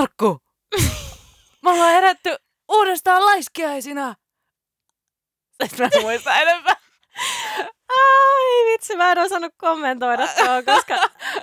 [0.00, 0.38] Markku,
[1.62, 2.36] me ollaan herätty
[2.68, 4.14] uudestaan laiskiaisina.
[5.62, 6.76] Sitten mä en muista enempää.
[7.88, 10.94] Ai vitsi, mä en osannut kommentoida tuo, koska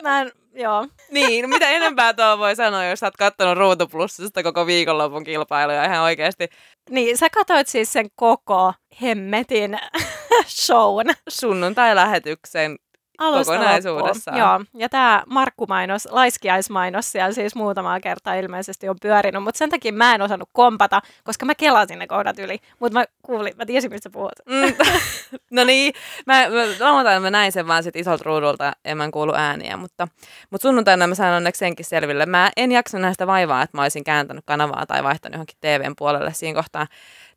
[0.03, 0.87] mä en, joo.
[1.11, 5.23] Niin, no mitä enempää tuo voi sanoa, jos sä oot kattonut Ruutu Plusista koko viikonlopun
[5.23, 6.49] kilpailuja ihan oikeasti.
[6.89, 9.79] Niin, sä katsoit siis sen koko hemmetin
[10.65, 11.05] shown.
[11.29, 12.75] Sunnuntai-lähetyksen
[13.17, 14.37] Alusta kokonaisuudessaan.
[14.37, 19.93] Joo, ja tämä Markku-mainos, laiskiaismainos siellä siis muutamaa kertaa ilmeisesti on pyörinyt, mutta sen takia
[19.93, 23.91] mä en osannut kompata, koska mä kelasin ne kohdat yli, mutta mä kuulin, mä tiesin,
[23.91, 24.31] mistä puhut.
[24.45, 24.73] Mm.
[25.51, 25.93] no niin,
[26.25, 29.77] mä, mä, lauantaina mä näin sen vaan sit isolta ruudulta ja mä en kuulu ääniä,
[29.77, 30.07] mutta,
[30.49, 32.25] mutta sunnuntaina mä sain onneksi senkin selville.
[32.25, 36.33] Mä en jaksa näistä vaivaa, että mä olisin kääntänyt kanavaa tai vaihtanut johonkin TVn puolelle
[36.33, 36.87] siinä kohtaa.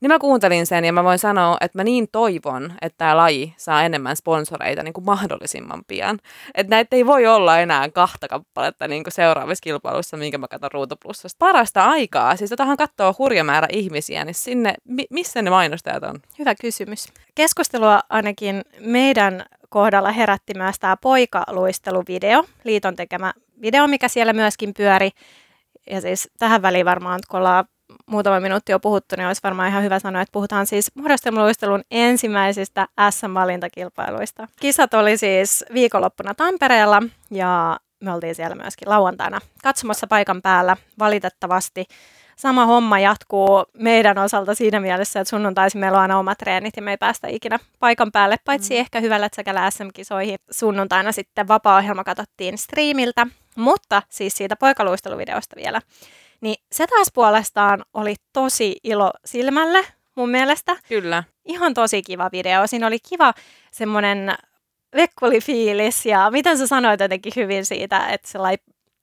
[0.01, 3.55] Niin mä kuuntelin sen ja mä voin sanoa, että mä niin toivon, että tämä laji
[3.57, 6.19] saa enemmän sponsoreita niin kuin mahdollisimman pian.
[6.55, 10.73] Että näitä ei voi olla enää kahta kappaletta niin kuin seuraavissa kilpailuissa, minkä mä katson
[10.73, 11.37] Ruutuplussasta.
[11.39, 16.21] Parasta aikaa, siis totahan katsoo hurja määrä ihmisiä, niin sinne, mi- missä ne mainostajat on?
[16.39, 17.09] Hyvä kysymys.
[17.35, 25.11] Keskustelua ainakin meidän kohdalla herätti myös tämä poikaluisteluvideo, liiton tekemä video, mikä siellä myöskin pyöri.
[25.91, 27.65] Ja siis tähän väliin varmaan, kun ollaan
[28.11, 32.89] muutama minuutti jo puhuttu, niin olisi varmaan ihan hyvä sanoa, että puhutaan siis muodostelmaluistelun ensimmäisistä
[33.11, 34.49] SM-valintakilpailuista.
[34.61, 40.77] Kisat oli siis viikonloppuna Tampereella ja me oltiin siellä myöskin lauantaina katsomassa paikan päällä.
[40.99, 41.85] Valitettavasti
[42.37, 46.83] sama homma jatkuu meidän osalta siinä mielessä, että sunnuntaisin meillä on aina omat treenit ja
[46.83, 48.81] me ei päästä ikinä paikan päälle, paitsi mm.
[48.81, 50.39] ehkä hyvällä säkällä SM-kisoihin.
[50.51, 55.81] Sunnuntaina sitten vapaa-ohjelma katsottiin striimiltä, mutta siis siitä poikaluisteluvideosta vielä.
[56.41, 59.85] Niin se taas puolestaan oli tosi ilo silmälle
[60.17, 60.77] mun mielestä.
[60.89, 61.25] Kyllä.
[61.45, 62.67] Ihan tosi kiva video.
[62.67, 63.35] Siinä oli kiva
[63.73, 64.35] semmoinen
[64.97, 68.57] vekkolifiilis ja miten sä sanoit jotenkin hyvin siitä, että sellai,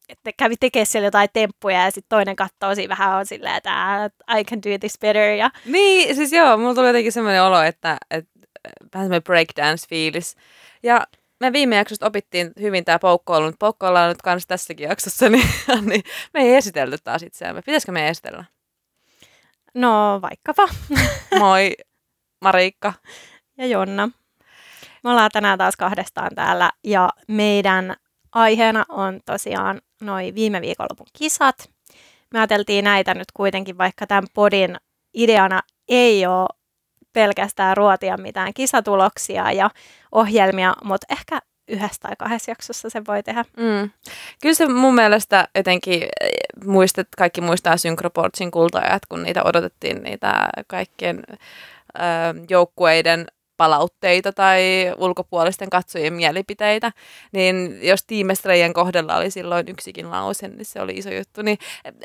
[0.10, 4.10] että kävi tekemään siellä jotain temppuja ja sitten toinen katsoo siinä vähän on silleen, että
[4.38, 5.30] I can do this better.
[5.30, 5.52] Ja...
[5.66, 8.32] Niin, siis joo, mulla tuli jotenkin semmoinen olo, että, että
[8.94, 10.36] vähän semmoinen breakdance-fiilis.
[10.84, 11.08] Ja
[11.40, 15.50] me viime jaksosta opittiin hyvin tämä poukkoilu, mutta poukkoilla on nyt kanssa tässäkin jaksossa, niin,
[15.82, 16.04] niin
[16.34, 17.62] me ei esitelty taas itseämme.
[17.62, 18.44] Pitäisikö me esitellä?
[19.74, 20.68] No vaikkapa.
[21.40, 21.76] Moi,
[22.42, 22.94] Mariikka.
[23.58, 24.10] Ja Jonna.
[25.04, 27.96] Me ollaan tänään taas kahdestaan täällä ja meidän
[28.32, 31.70] aiheena on tosiaan noin viime viikonlopun kisat.
[32.34, 34.78] Me ajateltiin näitä nyt kuitenkin, vaikka tämän podin
[35.14, 36.48] ideana ei ole
[37.18, 39.70] pelkästään ruotia mitään kisatuloksia ja
[40.12, 43.46] ohjelmia, mutta ehkä yhdessä tai kahdessa jaksossa se voi tehdä.
[43.58, 43.90] Mm.
[44.42, 46.30] Kyllä se mun mielestä etenkin eh,
[46.66, 52.02] muistat, kaikki muistaa Synchroportsin kultaajat, kun niitä odotettiin niitä kaikkien ö,
[52.50, 54.62] joukkueiden palautteita tai
[54.98, 56.92] ulkopuolisten katsojien mielipiteitä,
[57.32, 61.42] niin jos tiimestreijän kohdalla oli silloin yksikin lause, niin se oli iso juttu.
[61.42, 61.58] Niin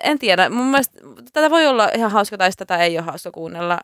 [0.02, 0.98] en tiedä, mun mielestä
[1.32, 3.78] tätä voi olla ihan hauska tai tätä ei ole hauska kuunnella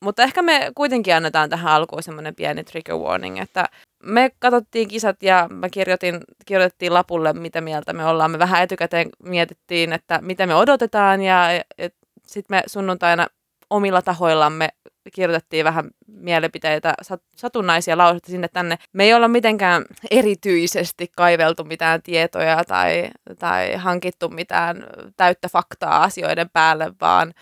[0.00, 3.68] mutta ehkä me kuitenkin annetaan tähän alkuun semmoinen pieni trigger warning, että
[4.02, 8.30] me katsottiin kisat ja mä kirjoitin, kirjoitettiin lapulle, mitä mieltä me ollaan.
[8.30, 11.88] Me vähän etukäteen mietittiin, että mitä me odotetaan ja, ja
[12.26, 13.26] sitten me sunnuntaina
[13.70, 14.68] omilla tahoillamme
[15.12, 16.94] kirjoitettiin vähän mielipiteitä,
[17.36, 18.78] satunnaisia lauseita sinne tänne.
[18.92, 24.86] Me ei olla mitenkään erityisesti kaiveltu mitään tietoja tai, tai hankittu mitään
[25.16, 27.34] täyttä faktaa asioiden päälle, vaan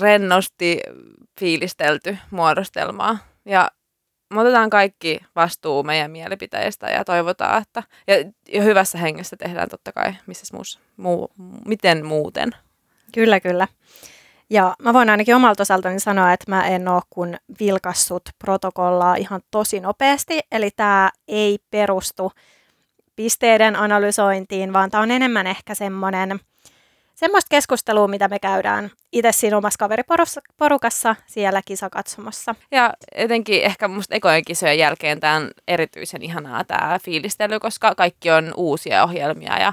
[0.00, 0.80] rennosti
[1.40, 3.18] fiilistelty muodostelmaa.
[3.44, 3.70] Ja
[4.34, 8.14] me otetaan kaikki vastuu meidän mielipiteistä ja toivotaan, että ja,
[8.52, 11.30] ja hyvässä hengessä tehdään totta kai, missä muussa, muu,
[11.66, 12.50] miten muuten.
[13.14, 13.68] Kyllä, kyllä.
[14.50, 19.40] Ja mä voin ainakin omalta osaltani sanoa, että mä en ole kun vilkassut protokollaa ihan
[19.50, 22.32] tosi nopeasti, eli tämä ei perustu
[23.16, 26.40] pisteiden analysointiin, vaan tämä on enemmän ehkä semmoinen–
[27.16, 32.54] semmoista keskustelua, mitä me käydään itse siinä omassa kaveriporukassa siellä kisakatsomassa.
[32.70, 38.30] Ja etenkin ehkä musta ekojen kisojen jälkeen tämä on erityisen ihanaa tämä fiilistely, koska kaikki
[38.30, 39.72] on uusia ohjelmia ja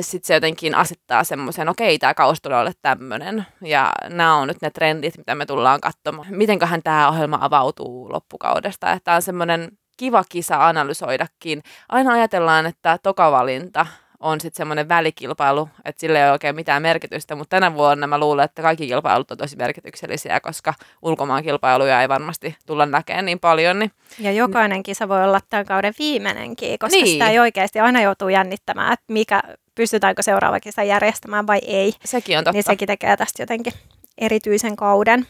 [0.00, 4.62] sitten se jotenkin asettaa semmoisen, okei, tämä kausi tulee olla tämmöinen, ja nämä on nyt
[4.62, 6.26] ne trendit, mitä me tullaan katsomaan.
[6.30, 11.62] Mitenköhän tämä ohjelma avautuu loppukaudesta, tämä on semmoinen kiva kisa analysoidakin.
[11.88, 13.86] Aina ajatellaan, että tokavalinta
[14.22, 18.18] on sitten semmoinen välikilpailu, että sille ei ole oikein mitään merkitystä, mutta tänä vuonna mä
[18.18, 23.40] luulen, että kaikki kilpailut on tosi merkityksellisiä, koska ulkomaan kilpailuja ei varmasti tulla näkemään niin
[23.40, 23.78] paljon.
[23.78, 23.90] Niin...
[24.18, 27.06] Ja jokainen kisa voi olla tämän kauden viimeinenkin, koska niin.
[27.06, 29.42] sitä ei oikeasti aina joutuu jännittämään, että mikä,
[29.74, 31.92] pystytäänkö seuraava kisa järjestämään vai ei.
[32.04, 32.56] Sekin on totta.
[32.56, 33.72] Niin sekin tekee tästä jotenkin
[34.18, 35.26] erityisen kauden.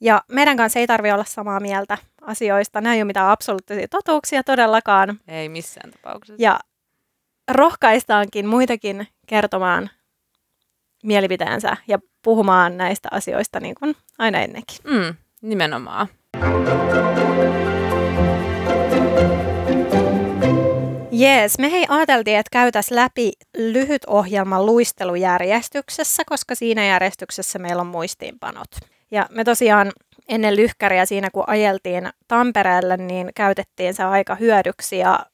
[0.00, 2.80] Ja meidän kanssa ei tarvitse olla samaa mieltä asioista.
[2.80, 5.20] Nämä ei ole mitään absoluuttisia totuuksia todellakaan.
[5.28, 6.42] Ei missään tapauksessa.
[6.42, 6.60] Ja
[7.48, 9.90] rohkaistaankin muitakin kertomaan
[11.02, 14.76] mielipiteensä ja puhumaan näistä asioista niin kuin aina ennenkin.
[14.84, 16.08] Mm, nimenomaan.
[21.10, 27.86] Jees, me hei ajateltiin, että käytäs läpi lyhyt ohjelma luistelujärjestyksessä, koska siinä järjestyksessä meillä on
[27.86, 28.68] muistiinpanot.
[29.10, 29.92] Ja me tosiaan
[30.28, 35.26] ennen lyhkäriä siinä, kun ajeltiin Tampereelle, niin käytettiin se aika hyödyksi ja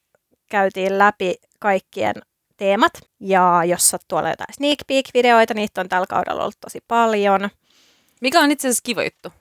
[0.50, 2.14] käytiin läpi kaikkien
[2.56, 2.92] teemat.
[3.20, 7.50] Ja jos sattuu olla jotain sneak peek-videoita, niitä on tällä kaudella ollut tosi paljon.
[8.20, 9.32] Mikä on itse asiassa kiva juttu.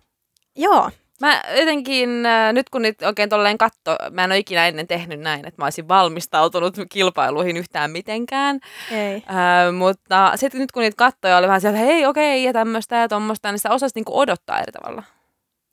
[0.56, 4.88] Joo, Mä jotenkin, äh, nyt kun nyt oikein tolleen katto, mä en ole ikinä ennen
[4.88, 8.60] tehnyt näin, että mä olisin valmistautunut kilpailuihin yhtään mitenkään.
[8.92, 9.16] ei.
[9.16, 13.08] Äh, mutta sitten nyt kun niitä kattoja oli vähän sieltä, hei okei, ja tämmöistä ja
[13.08, 15.04] tuommoista, niin sitä osasi niinku odottaa eri tavalla.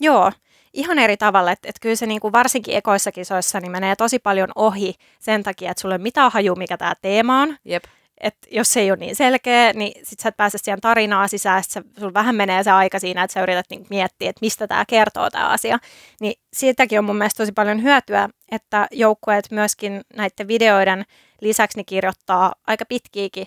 [0.00, 0.32] Joo,
[0.76, 1.52] ihan eri tavalla.
[1.52, 5.70] Että et kyllä se niinku varsinkin ekoissa kisoissa niin menee tosi paljon ohi sen takia,
[5.70, 7.56] että sulla ei mitään haju, mikä tämä teema on.
[7.64, 7.84] Jep.
[8.20, 11.64] Et jos se ei ole niin selkeä, niin sit sä et pääse siihen tarinaa sisään,
[11.64, 14.84] sit sulla vähän menee se aika siinä, että sä yrität niinku miettiä, että mistä tämä
[14.88, 15.78] kertoo tämä asia.
[16.20, 21.04] Niin siitäkin on mun mielestä tosi paljon hyötyä, että joukkueet myöskin näiden videoiden
[21.40, 23.46] lisäksi niin kirjoittaa aika pitkiäkin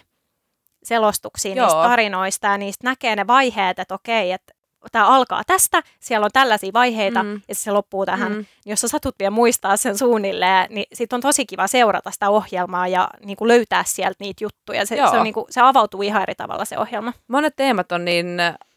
[0.83, 1.65] selostuksia Joo.
[1.65, 4.53] niistä tarinoista ja niistä näkee ne vaiheet, että okei, että
[4.91, 7.41] tämä alkaa tästä, siellä on tällaisia vaiheita Mm.
[7.47, 8.31] ja se loppuu tähän.
[8.31, 8.45] Mm.
[8.65, 12.87] Jos sä satut vielä muistaa sen suunnilleen, niin sit on tosi kiva seurata sitä ohjelmaa
[12.87, 14.85] ja niin kuin löytää sieltä niitä juttuja.
[14.85, 15.11] Se, Joo.
[15.11, 17.13] se, on niin kuin, se avautuu ihan eri tavalla se ohjelma.
[17.27, 18.27] Monet teemat on niin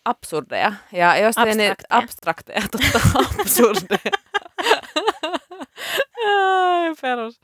[0.04, 0.72] absurdeja.
[0.92, 1.98] Ja jos ei ne Abstrakteja.
[1.98, 3.00] abstrakteja, totta,
[3.40, 4.12] absurdeja.
[7.00, 7.40] Perus.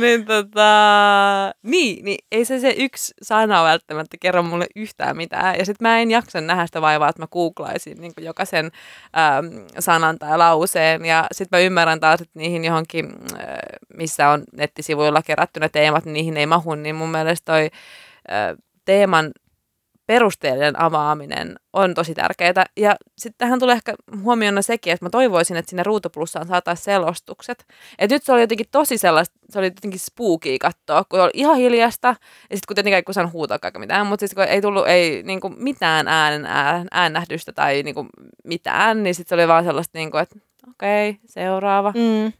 [0.00, 5.58] Niin, tota, niin, niin ei se, se yksi sana välttämättä kerro mulle yhtään mitään.
[5.58, 10.18] Ja sitten mä en jaksa nähdä sitä vaivaa, että mä googlaisin niin jokaisen äm, sanan
[10.18, 11.04] tai lauseen.
[11.04, 13.48] Ja sitten mä ymmärrän taas, että niihin johonkin, äh,
[13.94, 16.74] missä on nettisivuilla kerätty ne teemat, niin niihin ei mahu.
[16.74, 17.70] Niin mun mielestä toi
[18.30, 19.30] äh, teeman
[20.10, 22.64] perusteellinen avaaminen on tosi tärkeää.
[22.76, 27.66] Ja sitten tähän tulee ehkä huomioon sekin, että mä toivoisin, että sinne ruutuplussaan saataisiin selostukset.
[27.98, 31.56] Et nyt se oli jotenkin tosi sellaista, se oli jotenkin spookia katsoa, kun oli ihan
[31.56, 34.88] hiljasta, ja sitten kun tietenkään kun saan huutaa kaiken mitään, mutta sitten kun ei tullut
[34.88, 38.06] ei, niinku, mitään äänen ään, äännähdystä tai niinku,
[38.44, 40.36] mitään, niin sitten se oli vaan sellaista, niinku, että
[40.70, 41.92] okei, okay, seuraava.
[41.96, 42.32] Mm.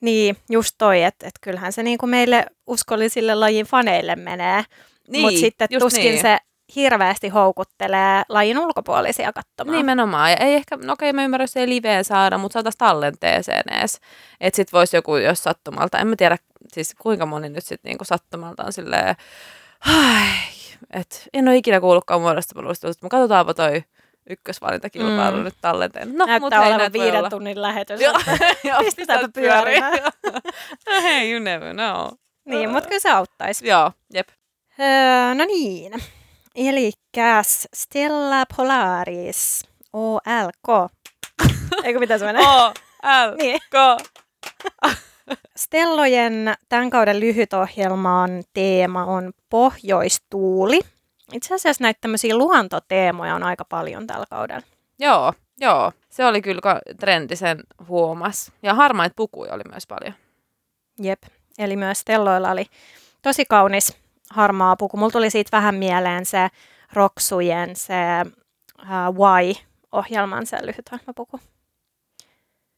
[0.00, 4.64] Niin, just toi, että et kyllähän se niin kuin meille uskollisille lajin faneille menee,
[5.08, 6.22] Niin, mutta sitten tuskin niin.
[6.22, 6.38] se
[6.76, 9.76] hirveästi houkuttelee lajin ulkopuolisia katsomaan.
[9.78, 10.30] Nimenomaan.
[10.30, 14.00] Ja ei ehkä, no okei mä ymmärrän, jos ei liveen saada, mutta saataisiin tallenteeseen edes.
[14.40, 16.36] Että sit voisi joku, jos sattumalta, en mä tiedä
[16.72, 19.16] siis kuinka moni nyt sitten niinku sattumalta on silleen,
[19.86, 20.26] ai,
[20.92, 23.84] että en ole ikinä kuullutkaan muodostapaluista, mutta katsotaanpa toi
[24.30, 25.44] ykkösvalintakilpailu Mm.
[25.44, 26.08] nyt tallenteen.
[26.08, 27.30] No, mut Näyttää hei, olevan viiden olla.
[27.30, 28.00] tunnin lähetys.
[28.00, 28.12] Joo,
[28.84, 29.98] Pistetäänpä pyörimään.
[30.86, 32.08] no hei, you never know.
[32.44, 33.68] niin, mutta kyllä se auttaisi.
[33.68, 34.28] Joo, jep.
[34.80, 35.92] Öö, no niin.
[36.56, 36.92] Eli
[37.74, 39.62] Stella Polaris,
[39.92, 40.90] OLK.
[41.84, 42.42] Eikö mitä se menee?
[42.46, 42.72] O,
[43.02, 43.60] L, Niin.
[45.56, 50.80] Stellojen tämän kauden lyhytohjelman teema on pohjoistuuli.
[51.32, 54.66] Itse asiassa näitä tämmöisiä luontoteemoja on aika paljon tällä kaudella.
[54.98, 55.92] Joo, joo.
[56.10, 56.60] Se oli kyllä
[57.00, 58.52] trendisen huomas.
[58.62, 60.14] Ja harmaita pukuja oli myös paljon.
[61.02, 61.22] Jep.
[61.58, 62.66] Eli myös Stelloilla oli
[63.22, 64.96] tosi kaunis harmaa puku.
[64.96, 66.48] Mulla tuli siitä vähän mieleen se
[66.92, 67.94] Roksujen, se
[68.82, 71.40] uh, Why-ohjelman se lyhytohjelmapuku.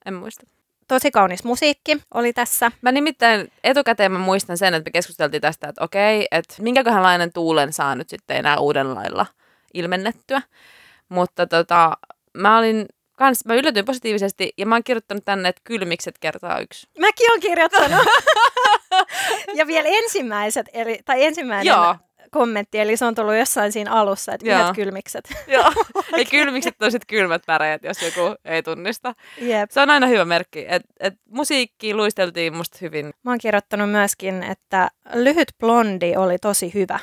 [0.07, 0.47] En muista.
[0.89, 2.73] Tosi kaunis musiikki oli tässä.
[2.83, 7.73] Mä nimittäin etukäteen mä muistan sen, että me keskusteltiin tästä, että okei, että minkäköhänlainen tuulen
[7.73, 9.27] saa nyt sitten enää uuden lailla
[9.75, 10.43] ilmennettyä.
[11.09, 11.97] Mutta tota,
[12.35, 12.87] mä olin
[13.17, 16.87] kans, mä yllätyin positiivisesti ja mä oon kirjoittanut tänne, että kylmikset kertaa yksi.
[16.99, 18.07] Mäkin olen kirjoittanut.
[19.59, 21.97] ja vielä ensimmäiset, eli, tai ensimmäinen Joo.
[22.31, 24.61] kommentti, eli se on tullut jossain siinä alussa, että Joo.
[24.61, 25.29] yhdet kylmikset.
[25.47, 25.73] Joo.
[26.17, 29.15] Ei kylmikset on sitten kylmät väreet, jos joku ei tunnista.
[29.41, 29.71] Jep.
[29.71, 33.11] Se on aina hyvä merkki, että et musiikki luisteltiin musta hyvin.
[33.23, 36.99] Mä oon kirjoittanut myöskin, että lyhyt blondi oli tosi hyvä.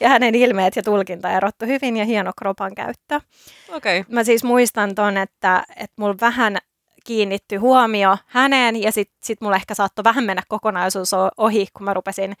[0.00, 3.20] ja hänen ilmeet ja tulkinta erottu hyvin ja hieno kropan käyttö.
[3.68, 4.00] Okei.
[4.00, 4.14] Okay.
[4.14, 6.58] Mä siis muistan ton, että, että mulla vähän
[7.04, 11.94] kiinnitty huomio häneen ja sitten sit mulla ehkä saattoi vähän mennä kokonaisuus ohi, kun mä
[11.94, 12.34] rupesin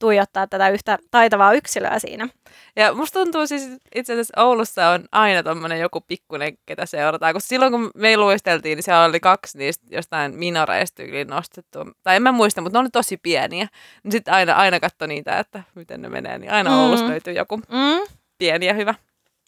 [0.00, 2.28] tuijottaa tätä yhtä taitavaa yksilöä siinä.
[2.76, 7.34] Ja musta tuntuu siis itse asiassa Oulussa on aina tommonen joku pikkunen, ketä seurataan.
[7.34, 11.78] Kun silloin kun me luisteltiin, niin siellä oli kaksi niistä jostain minoreista tyyliin nostettu.
[12.02, 13.68] Tai en mä muista, mutta ne oli tosi pieniä.
[14.02, 16.38] Niin sitten aina, aina katso niitä, että miten ne menee.
[16.38, 16.76] Niin aina Mm.
[16.76, 18.94] Oulusta löytyy joku Mm, pieni ja hyvä.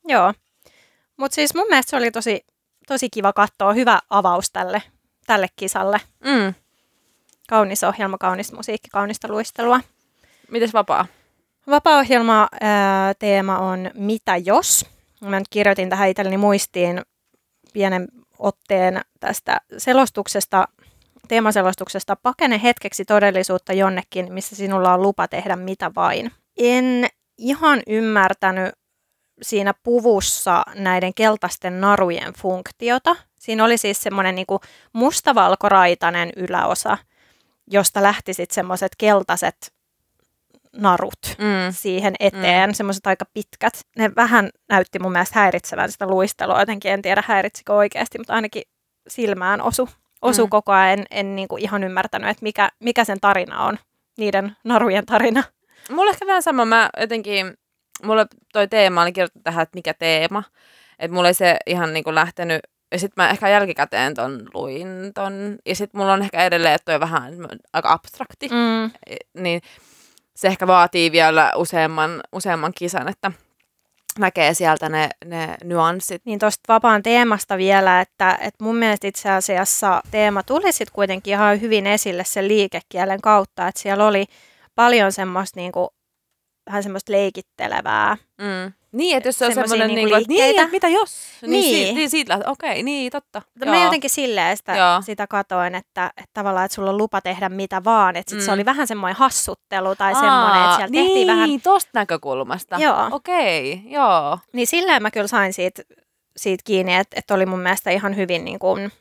[0.08, 0.34] joo.
[1.16, 2.44] Mutta siis mun mielestä se oli tosi,
[2.90, 4.82] tosi kiva katsoa, hyvä avaus tälle,
[5.26, 6.00] tälle kisalle.
[6.25, 6.54] Mm.
[7.49, 9.80] Kaunis ohjelma, kaunis musiikki, kaunista luistelua.
[10.50, 11.06] Mites vapaa?
[11.66, 14.87] Vapaa-ohjelma ää, teema on Mitä jos?
[15.20, 17.02] Mä nyt kirjoitin tähän itselleni muistiin
[17.73, 20.68] pienen otteen tästä selostuksesta,
[21.28, 22.16] teemaselostuksesta.
[22.16, 26.30] Pakene hetkeksi todellisuutta jonnekin, missä sinulla on lupa tehdä mitä vain.
[26.59, 27.06] En
[27.38, 28.79] ihan ymmärtänyt
[29.42, 33.16] siinä puvussa näiden keltaisten narujen funktiota.
[33.40, 34.47] Siinä oli siis semmoinen niin
[34.92, 36.99] mustavalkoraitainen yläosa,
[37.66, 39.73] josta lähti sitten semmoiset keltaiset
[40.76, 41.73] narut mm.
[41.73, 42.75] siihen eteen, mm.
[42.75, 43.80] semmoiset aika pitkät.
[43.97, 48.62] Ne vähän näytti mun mielestä häiritsevän sitä luistelua, jotenkin en tiedä häiritsikö oikeasti, mutta ainakin
[49.09, 49.88] silmään osu,
[50.23, 50.50] osu mm.
[50.50, 50.99] koko ajan.
[50.99, 53.78] En, en niin kuin ihan ymmärtänyt, että mikä, mikä sen tarina on,
[54.18, 55.42] niiden narujen tarina.
[55.90, 57.54] Mulla ehkä vähän sama, mä jotenkin,
[58.02, 60.42] mulle toi teema oli kirjoittu tähän, että mikä teema.
[60.99, 62.61] Että mulla ei se ihan niin kuin lähtenyt
[62.92, 65.59] ja sitten mä ehkä jälkikäteen ton luin ton.
[65.66, 67.35] Ja sitten mulla on ehkä edelleen, että toi vähän
[67.73, 68.49] aika abstrakti.
[68.49, 68.90] Mm.
[69.42, 69.62] Niin
[70.37, 73.33] se ehkä vaatii vielä useamman, useamman kisan, että
[74.19, 76.23] näkee sieltä ne, ne nyanssit.
[76.25, 81.33] Niin tuosta vapaan teemasta vielä, että, että mun mielestä itse asiassa teema tuli sitten kuitenkin
[81.33, 84.25] ihan hyvin esille sen liikekielen kautta, että siellä oli
[84.75, 85.95] paljon semmoista niinku,
[86.66, 88.16] vähän semmoista leikittelevää.
[88.38, 88.72] Mm.
[88.92, 91.10] Niin, että jos se on semmoinen, niinku, niin, että, niin, että mitä jos?
[91.42, 91.74] Niin, niin.
[91.74, 93.42] Siitä, niin siitä okei, okay, niin, totta.
[93.54, 97.48] Mutta mä jotenkin silleen sitä, sitä katoin, että, että tavallaan, että sulla on lupa tehdä
[97.48, 98.16] mitä vaan.
[98.16, 98.44] Että sit mm.
[98.44, 101.48] se oli vähän semmoinen hassuttelu tai Aa, semmoinen, että siellä niin, tehtiin vähän...
[101.48, 102.76] Niin, tosta näkökulmasta.
[102.78, 103.08] Joo.
[103.10, 104.38] Okei, okay, joo.
[104.52, 105.82] Niin silleen mä kyllä sain siitä,
[106.36, 108.92] siitä kiinni, että, että oli mun mielestä ihan hyvin niin kuin,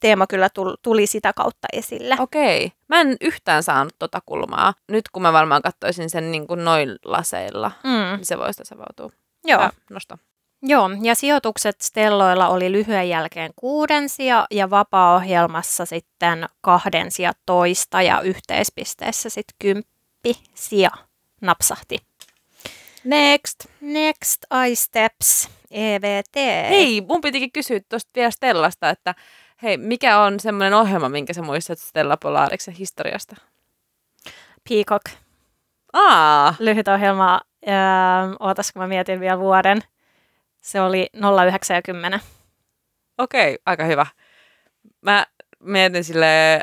[0.00, 0.48] teema kyllä
[0.82, 2.16] tuli sitä kautta esille.
[2.18, 2.72] Okei.
[2.88, 4.74] Mä en yhtään saanut tota kulmaa.
[4.88, 8.16] Nyt kun mä varmaan katsoisin sen niin kuin noin laseilla, mm.
[8.16, 9.10] niin se voisi tasavautua.
[9.44, 9.70] Joo.
[9.90, 10.16] Nosto.
[10.62, 19.28] Joo, ja sijoitukset Stelloilla oli lyhyen jälkeen kuudensia ja vapaa-ohjelmassa sitten kahdensia toista ja yhteispisteessä
[19.28, 20.90] sitten kymppi sija
[21.40, 21.98] napsahti.
[23.04, 23.64] Next.
[23.80, 26.36] Next iSteps EVT.
[26.68, 29.14] Hei, mun pitikin kysyä tuosta vielä Stellasta, että
[29.62, 33.36] hei, mikä on semmoinen ohjelma, minkä sä muistat Stella Polariksen historiasta?
[34.68, 35.04] Peacock.
[35.92, 36.54] Aa.
[36.58, 39.80] Lyhyt ohjelma Öö, ootas, kun mä mietin vielä vuoden.
[40.60, 42.20] Se oli 0,90.
[43.18, 44.06] Okei, okay, aika hyvä.
[45.00, 45.26] Mä
[45.60, 46.60] mietin sille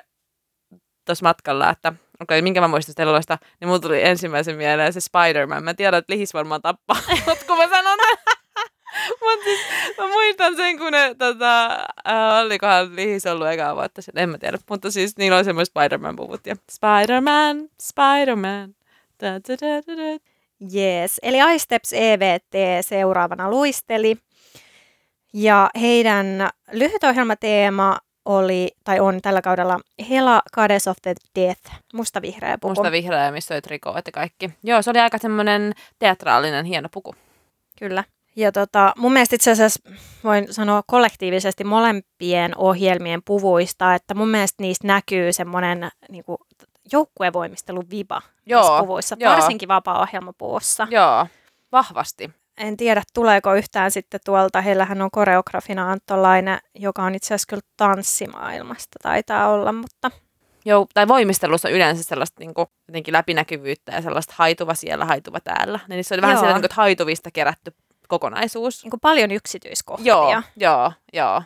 [1.06, 5.00] tuossa matkalla, että okei, okay, minkä mä muistan Stelloista, niin mulla tuli ensimmäisen mieleen se
[5.00, 5.64] Spider-Man.
[5.64, 7.97] Mä tiedän, että lihis varmaan tappaa, mutta kun mä sanon
[9.10, 9.60] Mutta siis
[9.98, 11.66] mä muistan sen, kun ne, tota,
[12.08, 14.58] äh, olikohan lihis ollut ekaa vuotta sitten, en mä tiedä.
[14.70, 18.76] Mutta siis niillä oli semmoiset Spider-Man-puvut ja Spider-Man, Spider-Man.
[19.24, 20.20] Da, da, da, da, da.
[20.72, 24.18] Jees, eli iSteps EVT seuraavana luisteli.
[25.34, 32.72] Ja heidän lyhytohjelmateema oli, tai on tällä kaudella Hela Goddess of the Death, musta-vihreä puku.
[32.72, 34.50] Musta-vihreä, missä oli trikoot ja kaikki.
[34.64, 37.16] Joo, se oli aika semmoinen teatraalinen, hieno puku.
[37.80, 38.04] Kyllä.
[38.38, 39.90] Ja tota, mun mielestä itse asiassa
[40.24, 46.38] voin sanoa kollektiivisesti molempien ohjelmien puvuista, että mun mielestä niistä näkyy semmoinen niin kuin,
[46.94, 49.34] joukkuevoimistelun viba joo, puvuissa, joo.
[49.34, 50.88] varsinkin vapaa-ohjelmapuussa.
[50.90, 51.28] Joo,
[51.72, 52.32] vahvasti.
[52.58, 54.62] En tiedä, tuleeko yhtään sitten tuolta.
[54.62, 60.12] Heillähän on koreografina Antto Laine, joka on itse asiassa kyllä tanssimaailmasta, taitaa olla, mutta...
[60.66, 65.80] Joo, tai voimistelussa yleensä sellaista niin kuin, jotenkin läpinäkyvyyttä ja sellaista haituva siellä, haituva täällä.
[65.88, 67.74] Niin se oli vähän siellä niin kuin, haituvista kerätty
[68.08, 68.84] kokonaisuus.
[68.84, 70.14] Niin kuin paljon yksityiskohtia.
[70.14, 71.44] Joo, joo, joo.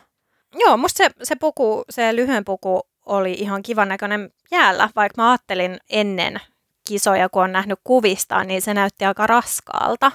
[0.54, 5.30] Joo, musta se, se puku, se lyhyen puku oli ihan kivan näköinen jäällä, vaikka mä
[5.30, 6.40] ajattelin ennen
[6.88, 10.12] kisoja, kun on nähnyt kuvista, niin se näytti aika raskaalta.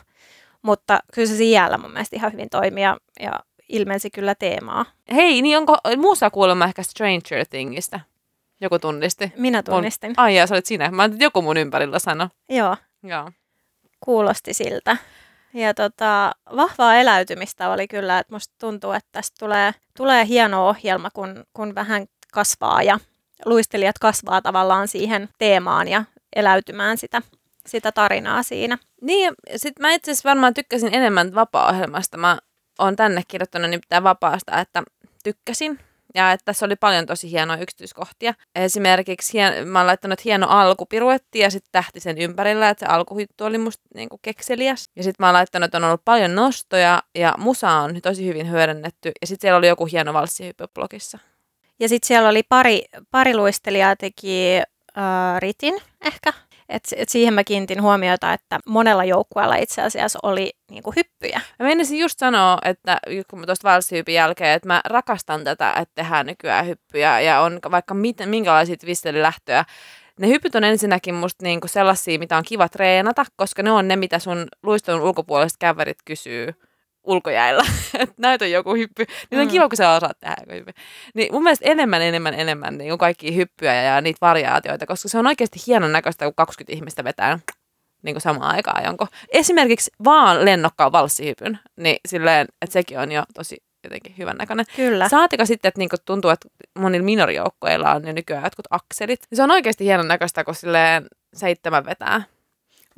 [0.61, 3.31] Mutta kyllä se jäällä mun mielestä ihan hyvin toimii ja, ja
[3.69, 4.85] ilmensi kyllä teemaa.
[5.15, 7.99] Hei, niin onko muussa kuulemma ehkä Stranger Thingistä?
[8.61, 9.31] Joku tunnisti?
[9.35, 10.13] Minä tunnistin.
[10.17, 10.91] Ai ja sä olit sinä.
[10.91, 12.29] Mä joku mun ympärillä sano.
[12.49, 12.77] Joo.
[13.03, 13.31] Joo.
[13.99, 14.97] Kuulosti siltä.
[15.53, 21.09] Ja tota, vahvaa eläytymistä oli kyllä, että musta tuntuu, että tästä tulee, tulee hieno ohjelma,
[21.09, 22.99] kun, kun vähän kasvaa ja
[23.45, 26.03] luistelijat kasvaa tavallaan siihen teemaan ja
[26.35, 27.21] eläytymään sitä,
[27.67, 28.77] sitä tarinaa siinä.
[29.01, 32.17] Niin, sit mä itse asiassa varmaan tykkäsin enemmän vapaa-ohjelmasta.
[32.17, 32.37] Mä
[32.79, 34.83] oon tänne kirjoittanut nimittäin vapaasta, että
[35.23, 35.79] tykkäsin.
[36.15, 38.33] Ja että tässä oli paljon tosi hienoja yksityiskohtia.
[38.55, 43.43] Esimerkiksi hien, mä oon laittanut hieno alkupiruetti ja sitten tähti sen ympärillä, että se alkuhyttu
[43.43, 44.89] oli musta niinku kekseliäs.
[44.95, 48.51] Ja sitten mä oon laittanut, että on ollut paljon nostoja ja musa on tosi hyvin
[48.51, 49.11] hyödynnetty.
[49.21, 51.19] Ja sitten siellä oli joku hieno valssihyppy blogissa.
[51.79, 54.57] Ja sitten siellä oli pari, pari luistelijaa teki
[54.97, 56.33] äh, ritin ehkä.
[56.69, 61.41] Et, et siihen mä kiinnitin huomiota, että monella joukkueella itse asiassa oli niinku hyppyjä.
[61.59, 65.95] Mä menisin just sanoa, että kun mä tuosta valssihypin jälkeen, että mä rakastan tätä, että
[65.95, 69.65] tehdään nykyään hyppyjä ja on vaikka mit, minkälaisia tvistelilähtöjä,
[70.19, 73.95] ne hypyt on ensinnäkin musta niinku sellaisia, mitä on kiva treenata, koska ne on ne,
[73.95, 76.53] mitä sun luiston ulkopuoliset käverit kysyy
[77.07, 77.63] ulkojäillä.
[77.99, 79.05] että näytä joku hyppy.
[79.31, 79.51] Niin on Mm.
[79.51, 80.71] kiva, kun sä osaat tehdä joku hyppy.
[81.13, 85.17] Niin mun mielestä enemmän, enemmän, enemmän niin kaikki hyppyjä ja, ja niitä variaatioita, koska se
[85.17, 87.39] on oikeasti hienon näköistä, kun 20 ihmistä vetää
[88.03, 89.07] niin kuin samaan aikaan jonkun.
[89.31, 94.65] Esimerkiksi vaan lennokkaan valssihypyn, niin silleen, että sekin on jo tosi jotenkin hyvän näköinen.
[94.75, 95.09] Kyllä.
[95.09, 96.47] Saatika sitten, että niinku tuntuu, että
[96.79, 99.19] monilla minorijoukkoilla on jo nykyään jotkut akselit.
[99.33, 102.21] Se on oikeasti hienon näköistä, kun silleen seitsemän vetää.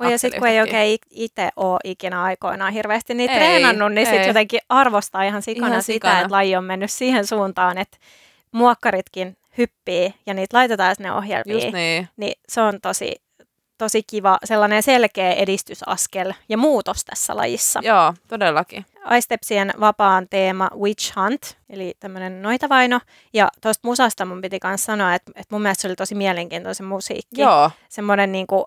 [0.00, 4.06] Oi, ja sitten kun ei oikein itse ole ikinä aikoinaan hirveästi niitä Ei, treenannut, niin
[4.06, 6.20] sitten jotenkin arvostaa ihan sikana Ihan sitä, sikana.
[6.20, 7.96] että laji on mennyt siihen suuntaan, että
[8.52, 11.62] muokkaritkin hyppii ja niitä laitetaan sinne ohjelmiin.
[11.62, 12.08] Just niin.
[12.16, 13.14] Niin se on tosi,
[13.78, 17.80] tosi kiva, sellainen selkeä edistysaskel ja muutos tässä lajissa.
[17.82, 18.86] Joo, todellakin.
[19.18, 23.00] iStepsien vapaan teema Witch Hunt, eli tämmöinen noitavaino.
[23.32, 26.84] Ja tuosta musasta mun piti myös sanoa, että, että mun mielestä se oli tosi mielenkiintoinen
[26.88, 27.40] musiikki.
[27.40, 28.66] Joo, Semmoinen niinku,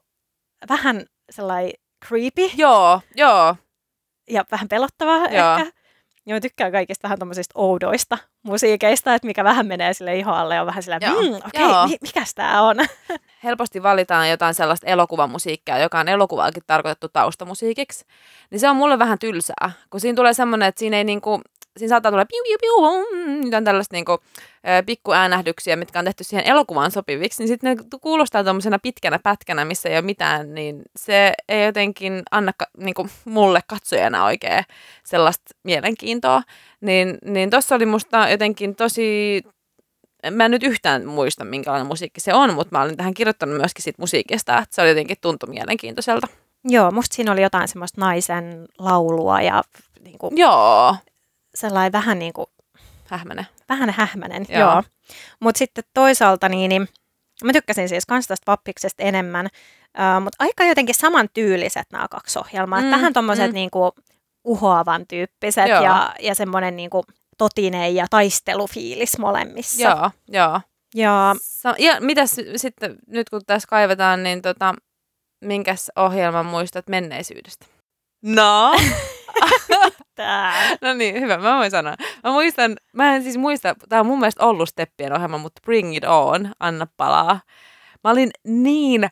[0.69, 1.71] vähän sellainen
[2.07, 3.55] creepy joo, joo.
[4.29, 5.27] ja vähän pelottava Joo.
[5.27, 5.71] ehkä.
[6.25, 10.61] Ja mä tykkään kaikista vähän tommosista oudoista musiikeista, että mikä vähän menee sille ihoalle ja
[10.61, 11.21] on vähän sillä, Joo.
[11.21, 12.77] mm, okei, okay, mi- mikäs tää on?
[13.43, 18.05] Helposti valitaan jotain sellaista elokuvamusiikkia, joka on elokuvaakin tarkoitettu taustamusiikiksi.
[18.51, 21.41] Niin se on mulle vähän tylsää, kun siinä tulee semmoinen, että siinä ei niinku,
[21.77, 22.73] siinä saattaa tulla piu piu piu,
[23.45, 28.43] jotain tällaista niinku, ö, pikkuäänähdyksiä, mitkä on tehty siihen elokuvaan sopiviksi, niin sitten ne kuulostaa
[28.43, 33.59] tuommoisena pitkänä pätkänä, missä ei ole mitään, niin se ei jotenkin anna ka- niinku, mulle
[33.67, 34.63] katsojana oikein
[35.05, 36.41] sellaista mielenkiintoa.
[36.81, 39.41] Niin, niin tuossa oli musta jotenkin tosi
[40.31, 43.83] mä en nyt yhtään muista, minkälainen musiikki se on, mutta mä olin tähän kirjoittanut myöskin
[43.83, 46.27] siitä musiikista, että se oli jotenkin tuntui mielenkiintoiselta.
[46.63, 49.63] Joo, musta siinä oli jotain semmoista naisen laulua ja
[50.03, 50.95] niinku, Joo,
[51.55, 52.48] sellainen vähän niin kuin
[53.05, 53.45] hähmäne.
[53.69, 54.60] vähän hähmänen, Joo.
[54.60, 54.83] joo.
[55.39, 56.88] Mutta sitten toisaalta niin, niin
[57.43, 62.82] mä tykkäsin siis kans tästä Vappiksesta enemmän, uh, mutta aika jotenkin samantyyliset nämä kaksi ohjelmaa.
[62.82, 63.51] Mm, vähän tommoset mm.
[63.51, 63.54] mm.
[63.54, 63.91] niinku
[64.43, 65.84] uhoavan tyyppiset Joo.
[65.84, 67.04] ja, ja semmoinen niinku
[67.38, 69.89] totinen ja taistelufiilis molemmissa.
[69.89, 70.62] Joo, joo.
[70.95, 74.73] Ja Sa- ja mitäs sitten, nyt kun tässä kaivetaan, niin tota,
[75.41, 77.65] minkäs ohjelman muistat menneisyydestä?
[78.23, 78.75] No,
[80.15, 80.69] tää.
[80.81, 81.95] no niin, hyvä, mä voin sanoa.
[82.23, 85.95] Mä muistan, mä en siis muista, tää on mun mielestä ollut Steppien ohjelma, mutta Bring
[85.97, 87.41] It On, anna palaa.
[88.03, 89.07] Mä olin niin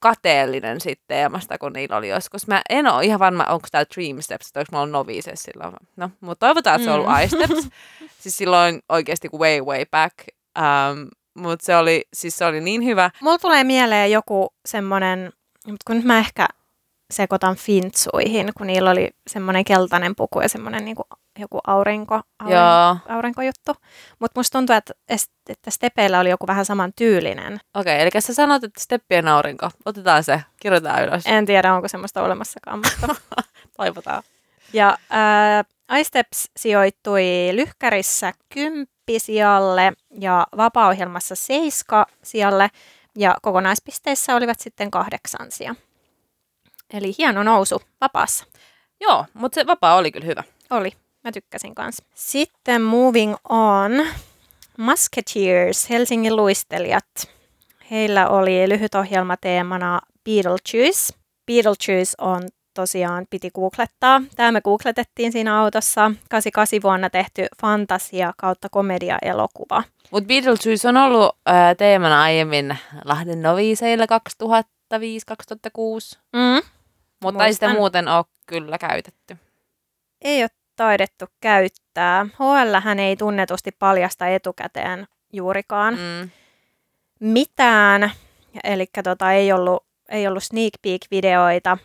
[0.00, 2.46] kateellinen siitä teemasta, kun niillä oli joskus.
[2.46, 5.72] Mä en ole ihan varma, onko tämä Dream Steps, tai onko mä ollut novice silloin.
[5.96, 7.24] No, mutta toivotaan, että se on ollut Mm.
[7.24, 7.68] iSteps.
[8.20, 10.14] siis silloin oikeasti way, way back.
[10.58, 11.08] Um,
[11.42, 13.10] mutta se oli, siis se oli niin hyvä.
[13.22, 15.32] Mulla tulee mieleen joku semmoinen,
[15.66, 16.46] mutta kun nyt mä ehkä
[17.10, 21.02] sekoitan fintsuihin, kun niillä oli semmoinen keltainen puku ja semmoinen niinku
[21.38, 23.72] joku aurinko, aurinko, aurinkojuttu.
[24.18, 24.94] Mutta musta tuntuu, että,
[25.48, 27.60] että Stepeillä oli joku vähän saman tyylinen.
[27.74, 29.70] Okei, eli sä sanot, että Steppien aurinko.
[29.84, 31.22] Otetaan se, kirjoitetaan ylös.
[31.26, 33.14] En tiedä, onko semmoista olemassakaan, mutta
[33.76, 34.22] Toivotaan.
[34.72, 42.70] Ja äh, iSteps sijoittui lyhkärissä kymppisijalle ja vapaa-ohjelmassa seiska sijalle
[43.16, 45.74] ja kokonaispisteissä olivat sitten kahdeksansia.
[46.92, 48.44] Eli hieno nousu vapaassa.
[49.00, 50.42] Joo, mutta se vapaa oli kyllä hyvä.
[50.70, 50.92] Oli.
[51.24, 52.04] Mä tykkäsin kanssa.
[52.14, 54.06] Sitten moving on.
[54.78, 57.06] Musketeers, Helsingin luistelijat.
[57.90, 61.14] Heillä oli lyhyt ohjelma teemana Beetlejuice.
[61.46, 62.42] Beetlejuice on
[62.74, 64.22] tosiaan, piti googlettaa.
[64.36, 66.12] Tämä me googletettiin siinä autossa.
[66.30, 69.82] 88 vuonna tehty fantasia kautta komedia-elokuva.
[70.10, 76.18] Mutta Beetlejuice on ollut ää, teemana aiemmin Lahden noviiseilla 2005-2006.
[76.32, 76.62] Mm.
[77.32, 79.36] Mutta ei sitä muuten ole kyllä käytetty.
[80.22, 82.24] Ei ole taidettu käyttää.
[82.24, 85.94] HL hän ei tunnetusti paljasta etukäteen juurikaan.
[85.94, 86.30] Mm.
[87.20, 88.10] mitään,
[88.64, 91.78] eli tota, ei, ollut, ei ollut sneak peek-videoita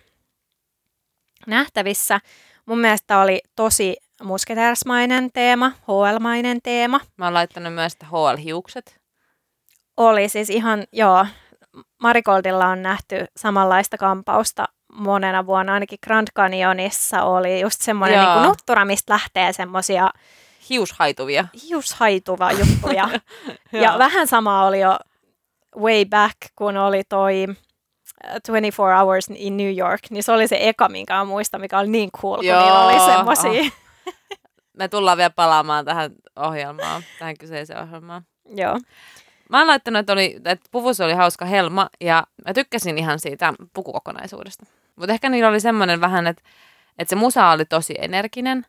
[1.47, 2.19] nähtävissä.
[2.65, 6.99] Mun mielestä oli tosi musketersmainen teema, HL-mainen teema.
[7.17, 8.99] Mä oon laittanut myös HL-hiukset.
[9.97, 11.25] Oli siis ihan, joo,
[12.01, 18.85] Marikoldilla on nähty samanlaista kampausta monena vuonna, ainakin Grand Canyonissa oli just semmoinen niin nuttura,
[18.85, 20.09] mistä lähtee semmoisia
[20.69, 21.45] Hiushaituvia.
[21.69, 23.09] hiushaituva juttuja.
[23.83, 24.97] ja vähän sama oli jo
[25.77, 30.57] way back, kun oli toi äh, 24 Hours in New York, niin se oli se
[30.59, 33.71] eka, minkä mä muistan, mikä oli niin cool, kun Joo, niillä oli semmosia.
[34.77, 38.21] Me tullaan vielä palaamaan tähän ohjelmaan, tähän kyseiseen ohjelmaan.
[38.55, 38.79] Joo.
[39.49, 43.53] Mä oon laittanut, että, oli, että puvussa oli hauska helma ja mä tykkäsin ihan siitä
[43.73, 44.65] pukukokonaisuudesta.
[44.99, 46.43] Mutta ehkä niillä oli semmoinen vähän, että,
[46.97, 48.65] että se musa oli tosi energinen,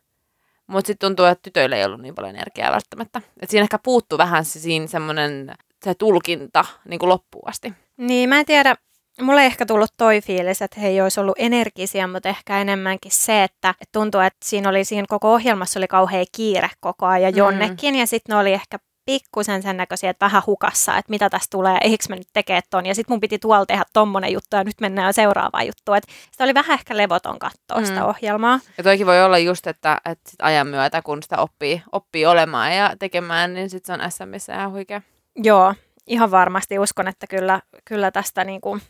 [0.67, 3.21] mutta sitten tuntuu, että tytöillä ei ollut niin paljon energiaa välttämättä.
[3.39, 7.73] Et siinä ehkä puuttuu vähän se siinä semmoinen se tulkinta niin kuin loppuun asti.
[7.97, 8.75] Niin, mä en tiedä,
[9.21, 13.11] mulle ei ehkä tullut toi fiilis, että he ei olisi ollut energisiä, mutta ehkä enemmänkin
[13.11, 17.35] se, että, että tuntuu, että siinä oli siinä koko ohjelmassa oli kauhean kiire koko ajan
[17.35, 17.99] jonnekin, mm.
[17.99, 21.77] ja sitten ne oli ehkä pikkusen sen näköisiä, että vähän hukassa, että mitä tästä tulee,
[21.81, 22.85] eikö mä nyt tekee ton.
[22.85, 25.97] Ja sitten mun piti tuolla tehdä tommonen juttu ja nyt mennään seuraavaan juttuun.
[25.97, 27.85] Että sitä oli vähän ehkä levoton katsoa mm.
[27.85, 28.59] sitä ohjelmaa.
[28.77, 32.75] Ja toikin voi olla just, että, että sit ajan myötä, kun sitä oppii, oppii olemaan
[32.75, 35.01] ja tekemään, niin sitten se on SMissä ihan huikea.
[35.35, 35.73] Joo,
[36.07, 38.81] ihan varmasti uskon, että kyllä, kyllä tästä niin kuin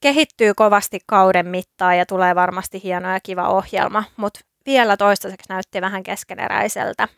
[0.00, 5.80] kehittyy kovasti kauden mittaan ja tulee varmasti hieno ja kiva ohjelma, mutta vielä toistaiseksi näytti
[5.80, 7.08] vähän keskeneräiseltä.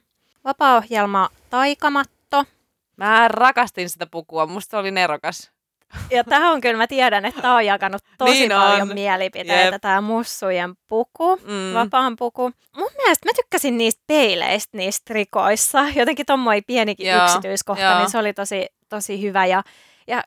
[0.44, 2.44] Vapaa-ohjelma Taikamatto.
[2.96, 5.52] Mä rakastin sitä pukua, musta oli nerokas.
[6.10, 8.94] Ja tämä on kyllä, mä tiedän, että tämä on jakanut tosi niin paljon on.
[8.94, 11.74] mielipiteitä, tämä mussujen puku, mm.
[11.74, 12.52] vapaan puku.
[12.76, 15.84] Mun mielestä mä tykkäsin niistä peileistä niistä rikoissa.
[15.94, 17.98] Jotenkin tommoinen pienikin Joo, yksityiskohta, Joo.
[17.98, 19.46] niin se oli tosi, tosi hyvä.
[19.46, 19.62] Ja,
[20.06, 20.22] ja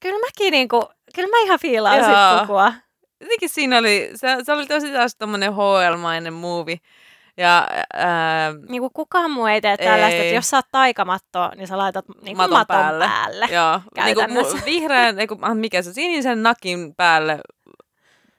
[0.00, 2.72] kyllä mäkin niinku, kyllä mä ihan fiilaan sit pukua.
[3.20, 6.76] Jotenkin siinä oli, se, se oli tosi taas tommonen HL-mainen movie.
[7.36, 10.20] Ja, ää, niin kuin kukaan muu ei tee tällaista, ei.
[10.20, 13.08] että jos sä oot taikamatto, niin sä laitat niin maton, maton päälle.
[13.08, 17.40] päälle Joo, niin kuin vihreän, ei kun, ah, mikä se, sinisen nakin päälle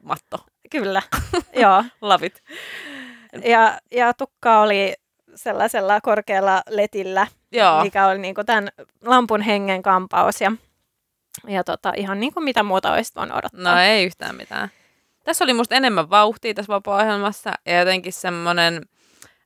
[0.04, 0.46] matto.
[0.72, 1.02] Kyllä,
[1.62, 1.84] joo.
[2.02, 2.44] Lavit.
[3.44, 4.94] Ja, ja tukka oli
[5.36, 7.84] sellaisella korkealla letillä, joo.
[7.84, 8.70] mikä oli niin kuin tämän
[9.06, 10.42] lampun hengen kampaus.
[10.42, 10.52] Ja,
[11.48, 13.74] ja tota, ihan niin kuin mitä muuta olisi voinut odottaa.
[13.74, 14.70] No ei yhtään mitään.
[15.24, 18.82] Tässä oli musta enemmän vauhtia tässä vapaa-ohjelmassa ja jotenkin semmoinen,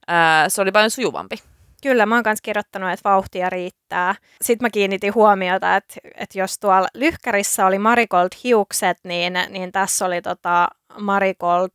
[0.07, 1.35] ää, se oli paljon sujuvampi.
[1.83, 4.15] Kyllä, mä oon myös kirjoittanut, että vauhtia riittää.
[4.41, 10.05] Sitten mä kiinnitin huomiota, että, että jos tuolla lyhkärissä oli Marigold hiukset, niin, niin tässä
[10.05, 10.67] oli tota
[10.99, 11.69] Marigold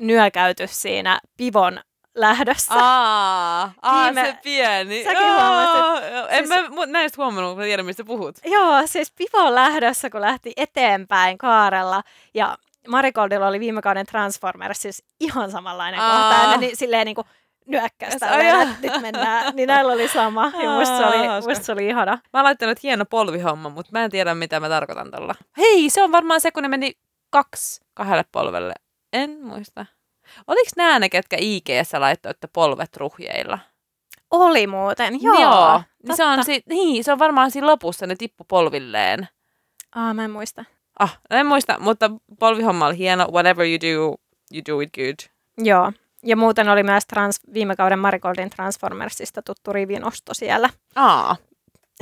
[0.00, 1.80] nyökäyty siinä pivon
[2.14, 2.74] lähdössä.
[2.74, 4.24] Aa, aa Viime...
[4.24, 5.04] se pieni.
[5.04, 6.04] Säkin huomasit.
[6.28, 6.70] En siis...
[6.70, 8.36] mä näistä huomannut, mutta tiedän, mistä puhut.
[8.44, 12.02] Joo, siis pivon lähdössä, kun lähti eteenpäin kaarella.
[12.34, 16.40] Ja Marikoldilla oli viime kauden Transformers, siis ihan samanlainen Aa.
[16.40, 16.56] kohta.
[16.56, 17.26] Niin, silleen niin kuin
[17.72, 19.56] että nyt mennään.
[19.56, 20.52] Niin näillä oli sama.
[20.62, 22.12] Ja musta se oli, musta se oli ihana.
[22.12, 25.34] Mä oon laittanut hieno polvihomma, mutta mä en tiedä, mitä mä tarkoitan tällä.
[25.58, 26.92] Hei, se on varmaan se, kun ne meni
[27.30, 28.74] kaksi kahdelle polvelle.
[29.12, 29.86] En muista.
[30.46, 33.58] Oliko nämä ne, ketkä IG-ssä laittoitte polvet ruhjeilla?
[34.30, 35.40] Oli muuten, joo.
[35.40, 35.82] joo.
[36.02, 39.28] Niin se, on si- niin, se on varmaan siinä lopussa, ne tippu polvilleen.
[39.94, 40.64] Aa, mä en muista.
[40.98, 43.28] Ah, en muista, mutta polvihomma oli hieno.
[43.32, 44.16] Whatever you do,
[44.52, 45.30] you do it good.
[45.58, 45.92] Joo.
[46.22, 50.70] Ja muuten oli myös trans, viime kauden Marigoldin Transformersista tuttu rivinosto siellä.
[50.94, 51.36] Aa.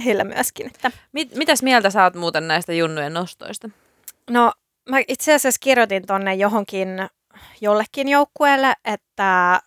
[0.05, 0.67] Heillä myöskin.
[0.67, 0.91] Että.
[1.13, 3.71] Mit, mitäs mieltä saat muuten näistä junnujen nostoista?
[4.31, 4.53] No,
[4.89, 6.89] mä itse asiassa kirjoitin tonne johonkin
[7.61, 9.61] jollekin joukkueelle, että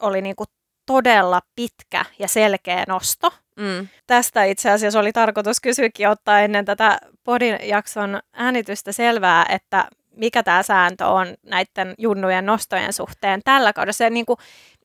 [0.00, 0.44] oli niinku
[0.86, 3.32] todella pitkä ja selkeä nosto.
[3.60, 3.88] Mm.
[4.06, 9.84] Tästä itse asiassa oli tarkoitus kysyäkin ottaa ennen tätä podin jakson äänitystä selvää, että
[10.16, 13.92] mikä tämä sääntö on näiden junnujen nostojen suhteen tällä kaudella.
[13.92, 14.36] Se, niin kuin,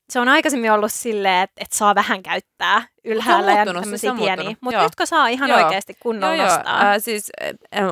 [0.10, 4.56] se on aikaisemmin ollut silleen, että, että saa vähän käyttää ylhäällä ja tämmöisiä pieniä.
[4.62, 5.63] Mutta nytkö saa ihan joo.
[5.63, 6.84] oikeasti kunnolla joo, nostaa?
[6.84, 6.91] Joo.
[6.91, 7.32] Äh, siis,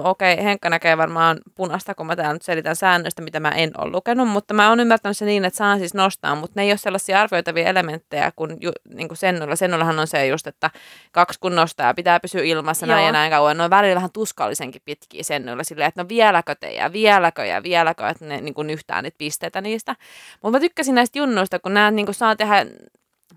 [0.04, 3.72] okei, okay, Henkka näkee varmaan punasta, kun mä täällä nyt selitän säännöistä, mitä mä en
[3.78, 6.72] ole lukenut, mutta mä oon ymmärtänyt se niin, että saa siis nostaa, mutta ne ei
[6.72, 9.56] ole sellaisia arvioitavia elementtejä kuin, ju, niin kuin sennulla.
[9.56, 10.70] Sennullahan on se just, että
[11.12, 12.96] kaksi kun nostaa pitää pysyä ilmassa joo.
[12.96, 13.58] näin ja näin kauan.
[13.58, 17.64] Ne on välillä vähän tuskallisenkin pitkiä sennuilla silleen, että no vieläkö te ja vieläkö ja
[17.64, 19.96] vieläkö, että ne niin kuin yhtään niitä pisteitä niistä.
[20.44, 22.66] Mutta mä tykkäsin näistä junnuista, kun nämä niin kuin saa tehdä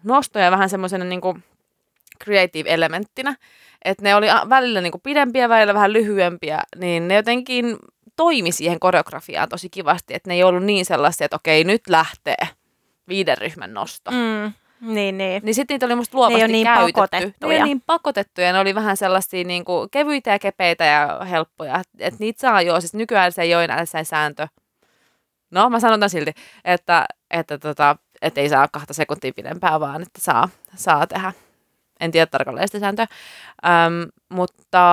[0.04, 1.44] nostoja vähän semmoisena niin kuin,
[2.24, 3.36] creative elementtinä,
[3.84, 7.76] että ne oli välillä niin kuin pidempiä, välillä vähän lyhyempiä, niin ne jotenkin
[8.16, 12.48] toimi siihen koreografiaan tosi kivasti, että ne ei ollut niin sellaisia, että okei, nyt lähtee
[13.08, 14.10] viiden ryhmän nosto.
[14.10, 14.52] Mm.
[14.80, 15.42] Niin, niin.
[15.44, 16.92] Niin sitten niitä oli musta luovasti ne niin käytetty.
[16.92, 17.58] Pakotettuja.
[17.58, 18.52] Ne niin pakotettuja.
[18.52, 21.82] Ne oli vähän sellaisia niin kuin kevyitä ja kepeitä ja helppoja.
[21.98, 22.80] Että niitä saa jo.
[22.80, 24.48] Siis nykyään se ei ole enää se sääntö.
[25.50, 26.32] No, mä sanon silti,
[26.64, 31.32] että, että, tota, että ei saa kahta sekuntia pidempää, vaan että saa, saa tehdä
[32.00, 33.06] en tiedä tarkalleen sitä sääntöä.
[33.66, 34.86] Öm, mutta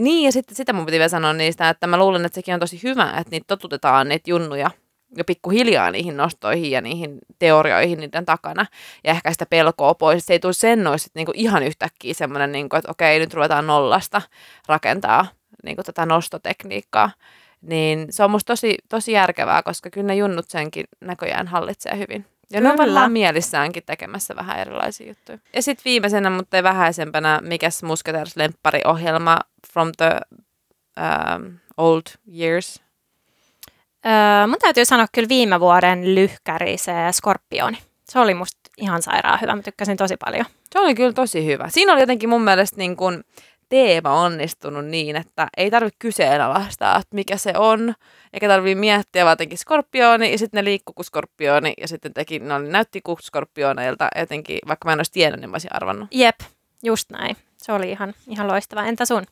[0.00, 2.60] niin, ja sitten sitä mun piti vielä sanoa niistä, että mä luulen, että sekin on
[2.60, 4.70] tosi hyvä, että niitä totutetaan, niitä junnuja,
[5.16, 8.66] jo pikkuhiljaa niihin nostoihin ja niihin teorioihin niiden takana.
[9.04, 10.26] Ja ehkä sitä pelkoa pois.
[10.26, 14.22] Se ei tule sen noissa niinku ihan yhtäkkiä semmoinen, niinku, että okei, nyt ruvetaan nollasta
[14.68, 15.26] rakentaa
[15.64, 17.10] niinku tätä nostotekniikkaa.
[17.62, 22.26] Niin se on musta tosi, tosi järkevää, koska kyllä ne junnut senkin näköjään hallitsee hyvin.
[22.52, 25.38] Ja ne on varmaan mielissäänkin tekemässä vähän erilaisia juttuja.
[25.54, 28.34] Ja sitten viimeisenä, mutta ei vähäisempänä, mikäs Musketeers
[28.84, 29.38] ohjelma
[29.72, 30.20] From the
[30.98, 32.02] um, Old
[32.38, 32.82] Years?
[34.06, 37.78] Öö, mun täytyy sanoa kyllä viime vuoden lyhkäri se Skorpioni.
[38.04, 39.56] Se oli musta ihan sairaan hyvä.
[39.56, 40.46] Mä tykkäsin tosi paljon.
[40.72, 41.68] Se oli kyllä tosi hyvä.
[41.68, 43.24] Siinä oli jotenkin mun mielestä niin kuin
[43.68, 47.94] teema onnistunut niin, että ei tarvitse kyseenalaistaa, että mikä se on,
[48.32, 52.38] eikä tarvitse miettiä, vaan jotenkin skorpioni, ja sitten ne liikkuu kuin skorpioni, ja sitten teki,
[52.38, 56.08] ne oli, näytti kuin skorpioneilta, jotenkin, vaikka mä en olisi tiennyt, niin mä olisin arvannut.
[56.10, 56.40] Jep,
[56.82, 57.36] just näin.
[57.56, 58.84] Se oli ihan, ihan loistava.
[58.84, 59.24] Entä sun?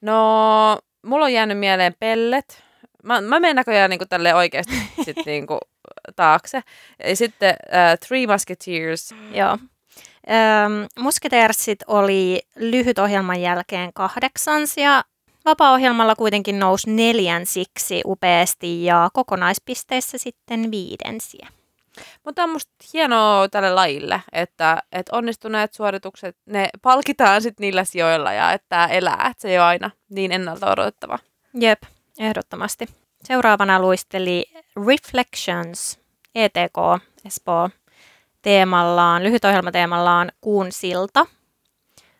[0.00, 2.62] No, mulla on jäänyt mieleen pellet.
[3.02, 5.60] Mä, mä menen näköjään niin tälle oikeasti sit niin kuin,
[6.16, 6.62] taakse.
[7.04, 9.14] Ja sitten uh, Three Musketeers.
[9.32, 9.58] Joo.
[10.30, 15.04] Öm, Musketeersit oli lyhyt ohjelman jälkeen kahdeksans ja
[15.44, 21.48] vapaa-ohjelmalla kuitenkin nousi neljänsiksi upeasti ja kokonaispisteissä sitten viidensiä.
[22.24, 28.32] Mutta on musta hienoa tälle lajille, että, että onnistuneet suoritukset, ne palkitaan sitten niillä sijoilla
[28.32, 31.18] ja että elää, että se ei ole aina niin ennalta odotettava.
[31.60, 31.82] Jep,
[32.18, 32.86] ehdottomasti.
[33.24, 34.44] Seuraavana luisteli
[34.86, 36.00] Reflections,
[36.34, 37.70] ETK, Espoo,
[38.44, 41.26] teemallaan, lyhytohjelmateemallaan Kuun silta.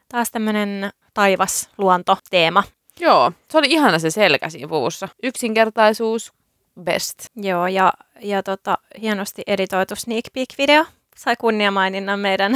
[0.09, 2.63] Taas tämmöinen taivas luonto-teema.
[3.01, 5.09] Joo, se oli ihana se selkä siinä puvussa.
[5.23, 6.33] Yksinkertaisuus,
[6.83, 7.19] best.
[7.37, 10.85] Joo, ja, ja tota, hienosti editoitu sneak peek-video
[11.17, 12.53] sai kunniamaininnan meidän,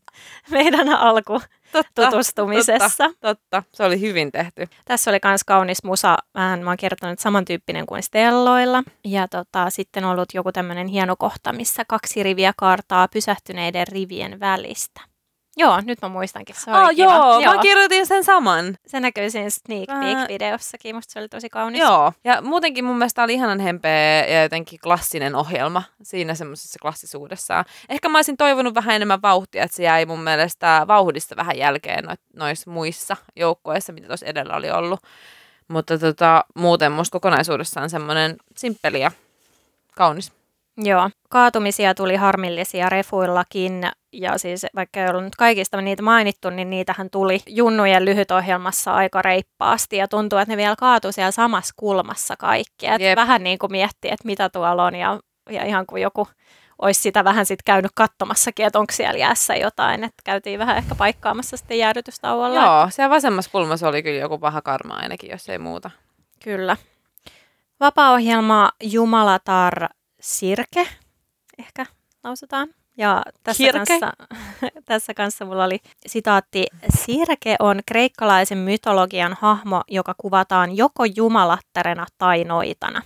[0.50, 1.40] meidän alku
[1.72, 3.08] totta, tutustumisessa.
[3.08, 4.68] Totta, totta, se oli hyvin tehty.
[4.84, 8.82] Tässä oli myös kaunis musa, vähän mä oon kertonut samantyyppinen kuin Stelloilla.
[9.04, 15.11] Ja tota, sitten ollut joku tämmöinen hieno kohta, missä kaksi riviä kaartaa pysähtyneiden rivien välistä.
[15.56, 16.56] Joo, nyt mä muistankin.
[16.58, 17.12] Se oli oh, kiva.
[17.12, 18.76] joo, joo, mä kirjoitin sen saman.
[18.86, 20.94] Se näkyy siinä sneak peek-videossakin.
[20.94, 21.80] Musta se oli tosi kaunis.
[21.80, 27.64] Joo, ja muutenkin mun mielestä oli ihanan hempeä ja jotenkin klassinen ohjelma siinä semmoisessa klassisuudessaan.
[27.88, 32.04] Ehkä mä olisin toivonut vähän enemmän vauhtia, että se jäi mun mielestä vauhdista vähän jälkeen
[32.04, 35.00] no, noissa muissa joukkoissa, mitä tuossa edellä oli ollut.
[35.68, 39.10] Mutta tota, muuten musta kokonaisuudessaan semmoinen simppeli ja
[39.96, 40.32] kaunis.
[40.76, 46.70] Joo, kaatumisia tuli harmillisia refuillakin, ja siis vaikka ei ollut nyt kaikista niitä mainittu, niin
[46.70, 52.36] niitähän tuli junnujen lyhytohjelmassa aika reippaasti, ja tuntuu, että ne vielä kaatu siellä samassa kulmassa
[52.36, 52.86] kaikki.
[52.86, 55.20] Et vähän niin kuin miettii, että mitä tuolla on, ja,
[55.50, 56.28] ja ihan kuin joku
[56.82, 60.94] olisi sitä vähän sitten käynyt katsomassakin, että onko siellä jäässä jotain, että käytiin vähän ehkä
[60.94, 62.60] paikkaamassa sitten jäädytystauolla.
[62.60, 65.90] Joo, siellä vasemmassa kulmassa oli kyllä joku paha karma ainakin, jos ei muuta.
[66.44, 66.76] Kyllä.
[67.80, 69.88] Vapaa-ohjelma Jumalatar
[70.20, 70.86] Sirke,
[71.58, 71.86] ehkä
[72.24, 72.68] lausutaan.
[72.96, 74.12] Ja tässä kanssa,
[74.84, 76.66] tässä kanssa mulla oli sitaatti,
[76.98, 83.02] Sirke on kreikkalaisen mytologian hahmo, joka kuvataan joko jumalattarena tai noitana.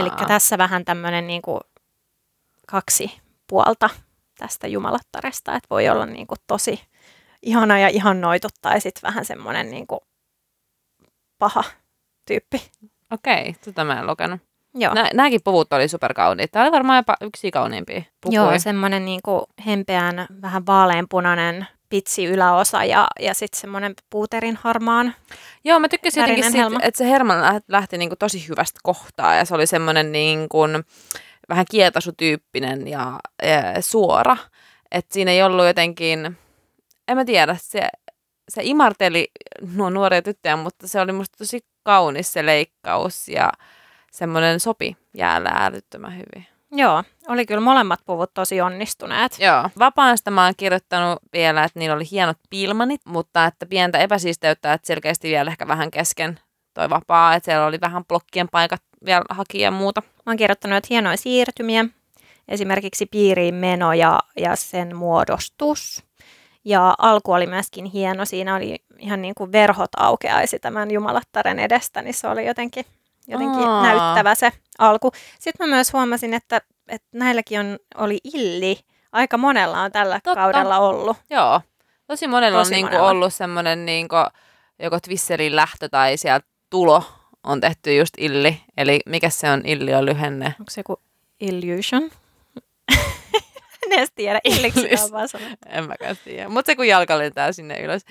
[0.00, 1.60] Eli tässä vähän tämmöinen niin kuin
[2.66, 3.90] kaksi puolta
[4.38, 6.80] tästä jumalattaresta, että voi olla niin kuin tosi
[7.42, 10.00] ihana ja ihan noitu tai sitten vähän semmoinen niin kuin
[11.38, 11.64] paha
[12.26, 12.70] tyyppi.
[13.10, 14.40] Okei, tota mä en lukenut.
[14.76, 14.94] Joo.
[14.94, 16.52] Nä, nämäkin puvut oli superkauniita.
[16.52, 18.42] Tämä oli varmaan jopa yksi kauniimpia pukuja.
[18.42, 19.20] Joo, semmoinen niin
[19.66, 25.14] hempeän, vähän vaaleanpunainen pitsi yläosa ja, ja sitten semmoinen puuterin harmaan
[25.64, 27.34] Joo, mä tykkäsin jotenkin siitä, että se herma
[27.68, 30.84] lähti niin kuin tosi hyvästä kohtaa ja se oli semmoinen niin kuin,
[31.48, 34.36] vähän kietasutyyppinen ja, ja suora.
[34.90, 36.36] Että siinä ei ollut jotenkin,
[37.08, 37.88] en mä tiedä, se,
[38.48, 39.28] se imarteli
[39.74, 43.52] nuo nuoria tyttöjä, mutta se oli musta tosi kaunis se leikkaus ja
[44.16, 46.46] semmoinen sopi jäällä älyttömän hyvin.
[46.72, 49.36] Joo, oli kyllä molemmat puvut tosi onnistuneet.
[49.38, 49.70] Joo.
[49.78, 54.86] Vapaasta mä oon kirjoittanut vielä, että niillä oli hienot pilmanit, mutta että pientä epäsiisteyttä, että
[54.86, 56.40] selkeästi vielä ehkä vähän kesken
[56.74, 60.02] toi vapaa, että siellä oli vähän blokkien paikat vielä haki ja muuta.
[60.02, 61.84] Mä oon kirjoittanut, että hienoja siirtymiä,
[62.48, 66.04] esimerkiksi piiriin meno ja, ja sen muodostus.
[66.64, 72.02] Ja alku oli myöskin hieno, siinä oli ihan niin kuin verhot aukeaisi tämän Jumalattaren edestä,
[72.02, 72.84] niin se oli jotenkin
[73.28, 73.82] jotenkin Aa.
[73.82, 75.12] näyttävä se alku.
[75.38, 78.78] Sitten mä myös huomasin, että, että näilläkin on, oli illi.
[79.12, 80.40] Aika monella on tällä Totta.
[80.40, 81.16] kaudella ollut.
[81.30, 81.60] Joo,
[82.06, 83.10] tosi monella tosi on niinku monella.
[83.10, 84.16] ollut semmoinen niinku,
[84.78, 87.04] joko Twisserin lähtö tai sieltä tulo
[87.44, 88.60] on tehty just illi.
[88.76, 90.46] Eli mikä se on illi on lyhenne?
[90.46, 91.00] Onko se joku
[91.40, 92.02] illusion?
[93.86, 95.28] en edes tiedä, illiksi on vaan
[95.66, 96.48] En mäkään tiedä.
[96.48, 98.02] Mutta se kun jalka lentää sinne ylös.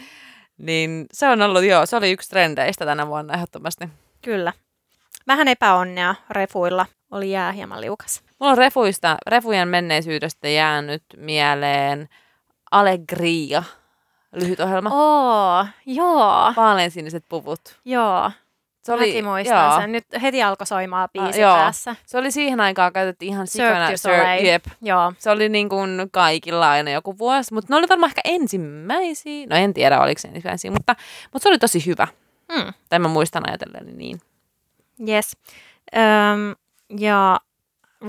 [0.57, 3.89] Niin se on ollut, joo, se oli yksi trendeistä tänä vuonna ehdottomasti.
[4.21, 4.53] Kyllä.
[5.27, 6.85] Vähän epäonnea refuilla.
[7.11, 8.23] Oli jää hieman liukas.
[8.39, 12.09] Mulla on refuista, refujen menneisyydestä jäänyt mieleen
[12.71, 13.63] Allegria,
[14.35, 14.89] lyhyt ohjelma.
[14.93, 16.53] Oo, joo.
[16.55, 17.59] Vaaleansiniset puvut.
[17.85, 18.31] Joo.
[18.83, 19.79] Se oli, Mäkin muistan joo.
[19.79, 19.91] sen.
[19.91, 21.95] Nyt heti alkoi soimaan biisi uh, päässä.
[22.05, 23.87] Se oli siihen aikaan käytettiin ihan sikana.
[23.87, 24.65] Cirque Jep.
[24.81, 25.13] Joo.
[25.17, 29.47] Se oli niin kuin kaikilla aina joku vuosi, mutta ne oli varmaan ehkä ensimmäisiä.
[29.49, 30.95] No en tiedä, oliko se ensimmäisiä, mutta,
[31.33, 32.07] mutta se oli tosi hyvä.
[32.55, 32.73] Mm.
[32.89, 34.19] Tai mä muistan ajatellen niin.
[35.09, 35.37] Yes.
[35.95, 36.55] Öm,
[36.99, 37.39] ja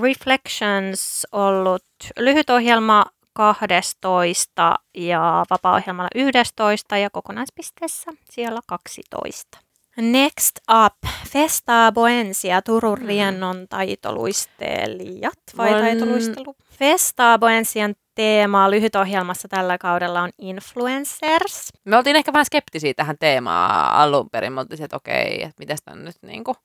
[0.01, 1.83] Reflections ollut
[2.19, 9.57] lyhyt ohjelma 12 ja vapaa-ohjelmalla 11 ja kokonaispisteessä siellä 12.
[10.01, 10.51] Next
[10.85, 10.93] up,
[11.29, 13.05] Festa Boensia, Turun Mm.
[13.07, 16.55] riennon taitoluistelijat vai Mun- taitoluistelu?
[16.79, 21.69] Festa Boensian teema lyhytohjelmassa tällä kaudella on influencers.
[21.85, 24.53] Me oltiin ehkä vähän skeptisiä tähän teemaan alun perin.
[24.53, 26.55] Me oltiin, se, että okei, että miten tämä nyt niin kuin,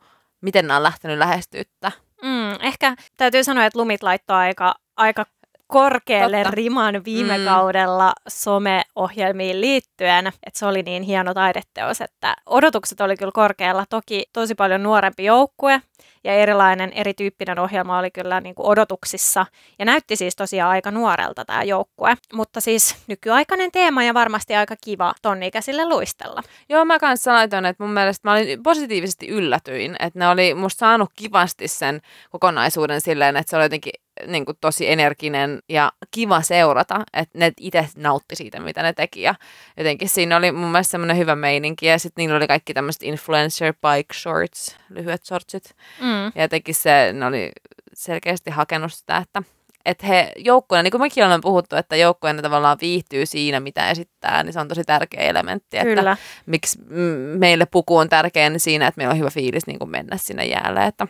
[0.43, 1.93] miten nämä on lähtenyt lähestyttää.
[2.23, 5.27] Mm, ehkä täytyy sanoa, että Lumit laittoi aika, aika
[5.67, 6.51] korkealle Totta.
[6.51, 7.45] riman viime Mm.
[7.45, 13.85] kaudella some-ohjelmiin liittyen, että se oli niin hieno taideteos, että odotukset oli kyllä korkealla.
[13.91, 15.81] Toki tosi paljon nuorempi joukkue
[16.25, 19.47] ja erilainen, erityyppinen ohjelma oli kyllä niin kuin odotuksissa
[19.79, 22.15] ja näytti siis tosiaan aika nuorelta tämä joukkue.
[22.33, 26.43] Mutta siis nykyaikainen teema ja varmasti aika kiva tonni-ikäisille luistella.
[26.69, 30.79] Joo, mä kanssa laitoin, että mun mielestä mä olin positiivisesti yllätyin, että ne oli musta
[30.79, 33.93] saanut kivasti sen kokonaisuuden silleen, että se oli jotenkin
[34.27, 39.23] niin kuin tosi energinen ja kiva seurata, että ne itse nautti siitä, mitä ne teki
[39.23, 39.35] ja
[39.77, 43.75] jotenkin siinä oli mun mielestä semmoinen hyvä meininki ja sitten niillä oli kaikki tämmöiset influencer
[43.75, 46.12] bike shorts, lyhyet shortsit Mm.
[46.35, 47.53] Ja jotenkin se, ne oli
[47.95, 49.43] selkeästi hakenut sitä, että
[49.85, 54.43] että he joukkueena, niin kuin mekin ollaan puhuttu, että joukkueena tavallaan viihtyy siinä, mitä esittää,
[54.43, 55.79] niin se on tosi tärkeä elementti.
[55.79, 56.17] Että Kyllä.
[56.47, 59.91] miksi mm, meille puku on tärkeä niin siinä, että meillä on hyvä fiilis niin kuin
[59.91, 60.87] mennä sinne jäälle.
[60.87, 61.07] Että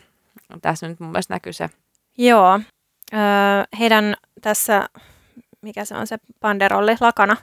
[0.63, 1.71] tässä nyt mun mielestä näkyy se.
[2.19, 2.61] Joo.
[3.13, 3.21] Öö,
[3.79, 4.89] heidän tässä,
[5.63, 7.37] mikä se on se banderolli, lakana,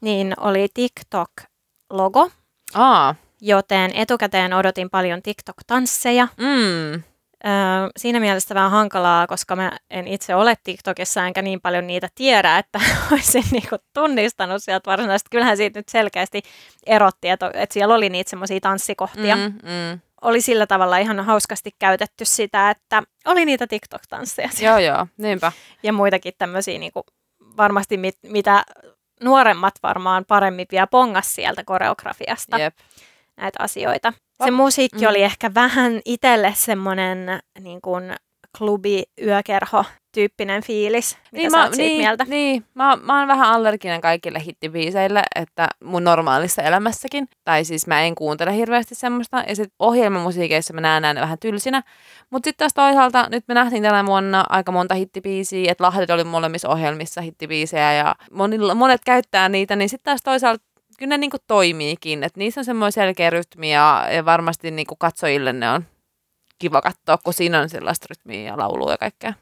[0.00, 2.30] niin oli TikTok-logo,
[2.74, 6.28] Aa, joten etukäteen odotin paljon TikTok-tansseja.
[6.36, 7.02] mm,
[7.46, 7.52] Öö,
[7.96, 12.58] siinä mielessä vähän hankalaa, koska mä en itse ole TikTokissa enkä niin paljon niitä tiedä,
[12.58, 12.80] että
[13.12, 15.28] olisin niinku tunnistanut sieltä varsinaisesti.
[15.30, 16.42] Kyllähän siitä nyt selkeästi
[16.86, 19.36] erotti, että, että siellä oli niitä semmoisia tanssikohtia.
[19.36, 20.00] mm, mm.
[20.22, 24.80] Oli sillä tavalla ihan hauskasti käytetty sitä, että oli niitä TikTok-tansseja siellä.
[24.80, 25.52] Joo, joo, niinpä.
[25.82, 27.04] ja muitakin tämmöisiä niin kuin,
[27.56, 28.64] varmasti mit, mitä
[29.22, 32.74] nuoremmat varmaan paremmin vielä pongas sieltä koreografiasta Jep.
[33.36, 34.12] Näitä asioita.
[34.44, 35.08] Se musiikki mm.
[35.08, 38.14] oli ehkä vähän itselle semmoinen niin kuin
[38.58, 41.18] klubi, yökerho tyyppinen fiilis.
[41.32, 42.24] Mitä sä mä, niin, mieltä?
[42.28, 47.28] Niin, mä, mä oon vähän allerginen kaikille hittibiiseille, että mun normaalissa elämässäkin.
[47.44, 49.44] Tai siis mä en kuuntele hirveästi semmoista.
[49.48, 51.82] Ja sit ohjelmamusiikeissa mä näen näin vähän tylsinä.
[52.30, 56.24] Mutta sitten taas toisaalta nyt me nähtiin tänä vuonna aika monta hittibiisiä, että Lahdet oli
[56.24, 60.64] molemmissa ohjelmissa hittibiisejä ja monilla, monet käyttää niitä, niin sitten taas toisaalta
[60.98, 65.52] kyllä ne niinku toimiikin, että niissä on semmoinen selkeä rytmi ja, ja varmasti niinku katsojille
[65.52, 65.84] ne on
[66.58, 69.32] kiva katsoa, kun siinä on sellaista rytmiä ja laulua ja kaikkea.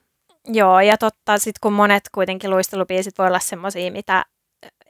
[0.47, 4.25] Joo, ja totta, sit kun monet kuitenkin luistelubiisit voi olla semmoisia, mitä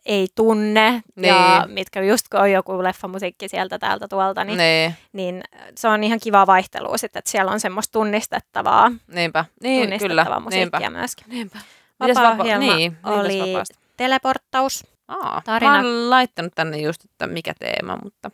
[0.07, 1.75] ei tunne, ja Niin.
[1.75, 5.43] mitkä just kun on joku leffamusiikki sieltä täältä tuolta, niin Niin, niin
[5.79, 9.45] se on ihan kiva vaihtelua sitten, että siellä on semmoista tunnistettavaa, niinpä.
[9.63, 9.99] Niin, kyllä.
[9.99, 10.99] tunnistettavaa musiikkia Niinpä.
[10.99, 11.25] myöskin.
[11.29, 11.59] Niinpä.
[12.01, 13.79] Mites Vapaa-ohjelma niin, oli mitäs vapaasta?
[13.97, 14.85] teleporttaus,
[15.21, 18.31] Aa, tarina- Mä oon laittanut tänne just, että mikä teema, mutta...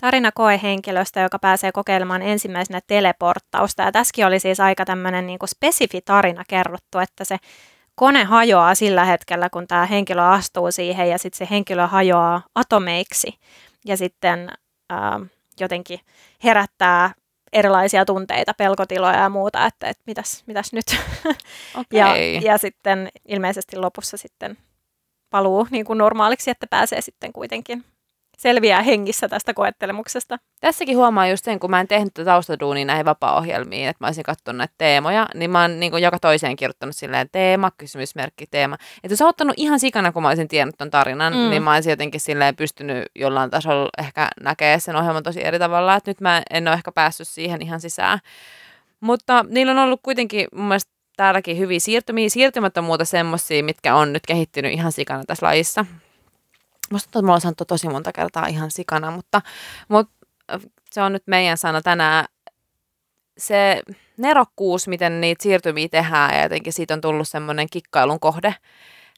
[0.00, 3.82] tarina koehenkilöstä, joka pääsee kokeilemaan ensimmäisenä teleporttausta.
[3.82, 7.36] Ja tässäkin oli siis aika tämmöinen niin spesifi tarina kerrottu, että se
[7.94, 13.38] kone hajoaa sillä hetkellä, kun tämä henkilö astuu siihen ja sitten se henkilö hajoaa atomeiksi
[13.84, 14.48] ja sitten
[14.90, 15.20] ää,
[15.60, 16.00] jotenkin
[16.44, 17.10] herättää
[17.52, 20.84] erilaisia tunteita, pelkotiloja ja muuta, että, että mitäs, mitäs nyt.
[21.92, 22.40] Ja, Okei.
[22.42, 24.58] ja sitten ilmeisesti lopussa sitten
[25.30, 27.84] paluu niin kuin normaaliksi, että pääsee sitten kuitenkin
[28.38, 30.38] selviää hengissä tästä koettelemuksesta.
[30.60, 34.58] Tässäkin huomaa just sen, kun mä en tehnyt taustaduunia näihin vapaa-ohjelmiin, että mä olisin katsonut
[34.58, 38.74] näitä teemoja, niin mä oon niin kuin joka toiseen kirjoittanut silleen teema, kysymysmerkki, teema.
[39.04, 41.50] Että jos on ottanut ihan sikana, kun mä olisin tiennyt ton tarinan, mm.
[41.50, 45.94] niin mä olisin jotenkin silleen pystynyt jollain tasolla ehkä näkee sen ohjelman tosi eri tavalla,
[45.94, 48.18] että nyt mä en ole ehkä päässyt siihen ihan sisään.
[49.00, 52.28] Mutta niillä on ollut kuitenkin mun mielestä täälläkin hyviä siirtymiä.
[52.28, 55.84] Siirtymät on muuta semmosia, mitkä on nyt kehittynyt ihan sikana tässä lajissa.
[56.90, 59.42] Musta tuntuu, että mulla on sanottu tosi monta kertaa ihan sikana, mutta,
[59.88, 60.12] mutta
[60.52, 62.24] äh, se on nyt meidän sana tänään.
[63.38, 63.82] Se
[64.16, 68.54] nerokkuus, miten niitä siirtymiä tehdään ja jotenkin siitä on tullut semmoinen kikkailun kohde,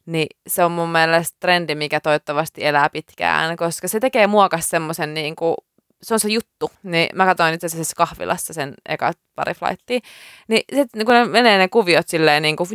[0.06, 5.14] niin se on mun mielestä trendi, mikä toivottavasti elää pitkään, koska se tekee muokas semmoisen
[5.14, 5.54] niin kuin,
[6.02, 6.70] se on se juttu.
[6.82, 10.00] Niin mä katsoin itse asiassa kahvilassa sen eka pari flightia.
[10.48, 12.68] Niin sitten kun ne menee ne kuviot silleen niin kuin,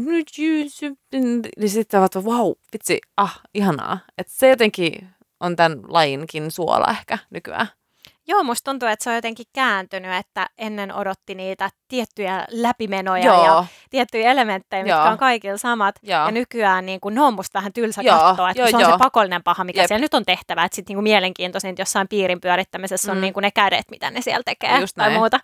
[1.58, 4.00] niin sitten ovat, wow, vitsi, ah, ihanaa.
[4.18, 5.10] Että se jotenkin
[5.40, 7.68] on tämän lajinkin suola ehkä nykyään.
[8.28, 13.46] Joo, musta tuntuu, että se on jotenkin kääntynyt, että ennen odotti niitä tiettyjä läpimenoja Joo.
[13.46, 15.08] ja tiettyjä elementtejä, mitkä Joo.
[15.08, 15.96] on kaikilla samat.
[16.04, 16.26] Joo.
[16.26, 18.82] Ja nykyään niin kuin, ne on musta vähän tylsä Joo, katsoa, että joo, se on
[18.82, 18.92] joo.
[18.92, 19.88] se pakollinen paha, mikä Jep.
[19.88, 20.64] siellä nyt on tehtävä.
[20.64, 23.22] Että sitten niin mielenkiintoisin jossain piirin pyörittämisessä on Mm.
[23.22, 25.20] niin kuin ne kädet, mitä ne siellä tekee Just tai näin.
[25.20, 25.40] muuta.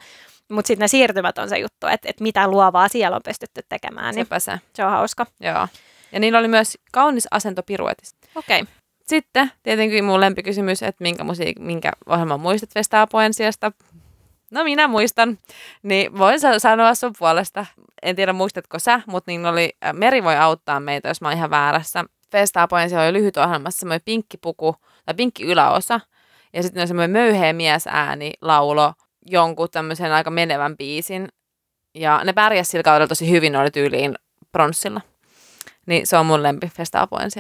[0.52, 4.16] Mutta sitten ne siirtymät on se juttu, että, että mitä luovaa siellä on pystytty tekemään,
[4.16, 5.26] niin Sepä se, se on hauska.
[5.40, 5.68] joo.
[6.12, 8.16] Ja niillä oli myös kaunis asento piruetissa.
[8.36, 8.62] Okei.
[8.62, 8.74] Okay.
[9.08, 13.72] Sitten tietenkin mun lempikysymys, että minkä, musiik- minkä ohjelman muistat Vestaa Poensiasta.
[14.52, 15.38] No minä muistan.
[15.84, 17.66] Niin voin sanoa sun puolesta.
[18.02, 21.50] En tiedä muistatko sä, mutta niin oli, Meri voi auttaa meitä, jos mä oon ihan
[21.50, 22.06] väärässä.
[22.32, 24.76] Festaa Poensi oli lyhyt ohjelmassa semmoinen pinkki puku
[25.06, 26.00] tai pinkki yläosa.
[26.54, 28.94] Ja sitten on semmoinen möyheä miesääni laulo
[29.26, 31.28] jonkun tämmöisen aika menevän biisin.
[31.96, 34.16] Ja ne pärjäs sillä kaudella tosi hyvin, ne oli tyyliin
[34.52, 35.02] pronssilla.
[35.86, 37.40] Niin se on mun lempi Festaa Poensi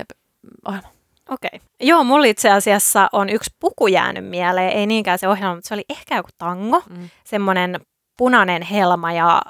[0.67, 1.00] ohjelma.
[1.31, 1.49] Okei.
[1.53, 1.59] Okay.
[1.79, 5.73] Joo, mulla itse asiassa on yksi puku jäänyt mieleen, ei niinkään se ohjelma, mutta se
[5.73, 7.09] oli ehkä joku tango, mm.
[7.23, 7.81] semmoinen
[8.17, 9.41] punainen helma ja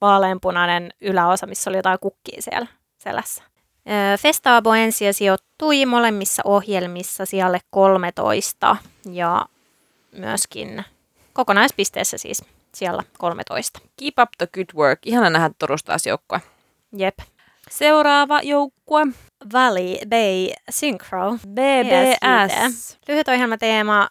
[0.00, 2.66] vaaleanpunainen yläosa, missä oli jotain kukkia siellä
[2.98, 3.42] selässä.
[4.20, 8.76] Festa Boensia sijoittui molemmissa ohjelmissa siellä 13
[9.10, 9.46] ja
[10.12, 10.84] myöskin
[11.32, 12.44] kokonaispisteessä siis
[12.74, 13.80] siellä 13.
[13.96, 14.98] Keep up the good work.
[15.06, 16.40] Ihana nähdä Turusta joukkue.
[16.96, 17.18] Jep.
[17.74, 19.06] Seuraava joukkue.
[19.52, 21.38] Valley Bay Synchro.
[21.48, 22.98] BBS.
[23.08, 24.08] Lyhyt ohjelmateema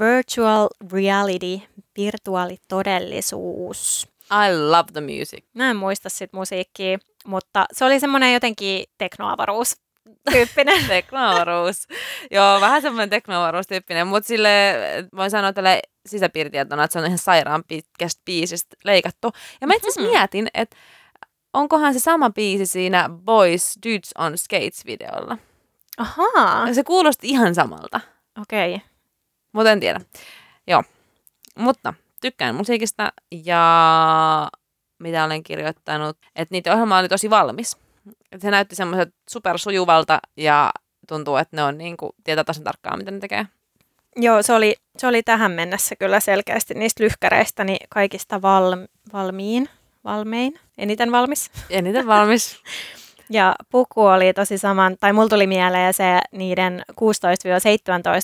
[0.00, 1.60] Virtual Reality,
[1.98, 4.08] virtuaalitodellisuus.
[4.30, 5.44] I love the music.
[5.54, 9.76] Mä en muista sit musiikkia, mutta se oli semmoinen jotenkin teknoavaruus
[10.32, 10.84] tyyppinen.
[10.96, 11.88] teknoavaruus.
[12.30, 14.74] Joo, vähän semmoinen teknoavaruustyyppinen, mutta sille
[15.16, 19.32] voin sanoa tälle sisäpiiritietona, että se on ihan sairaan pitkästä biisistä leikattu.
[19.60, 20.18] Ja mä itse asiassa mm-hmm.
[20.18, 20.76] mietin, että
[21.54, 25.38] onkohan se sama biisi siinä Boys Dudes on Skates-videolla.
[25.98, 26.74] Ahaa.
[26.74, 28.00] Se kuulosti ihan samalta.
[28.42, 28.74] Okei.
[28.74, 28.86] Okay.
[29.52, 30.00] Mutta en tiedä.
[30.66, 30.82] Joo.
[31.58, 33.12] Mutta tykkään musiikista
[33.44, 34.50] ja
[34.98, 37.76] mitä olen kirjoittanut, että niiden ohjelma oli tosi valmis.
[38.32, 40.72] Et se näytti semmoiset supersujuvalta ja
[41.08, 43.46] tuntuu, että ne on niin kuin, tietää tasan tarkkaan, mitä ne tekee.
[44.16, 48.76] Joo, se oli, se oli tähän mennessä kyllä selkeästi niistä lyhkäreistä niin kaikista val,
[49.12, 49.68] valmiin,
[50.04, 51.50] valmein, eniten valmis.
[51.70, 52.62] Eniten valmis.
[53.30, 56.94] ja puku oli tosi saman, tai mulla tuli mieleen se niiden 16-17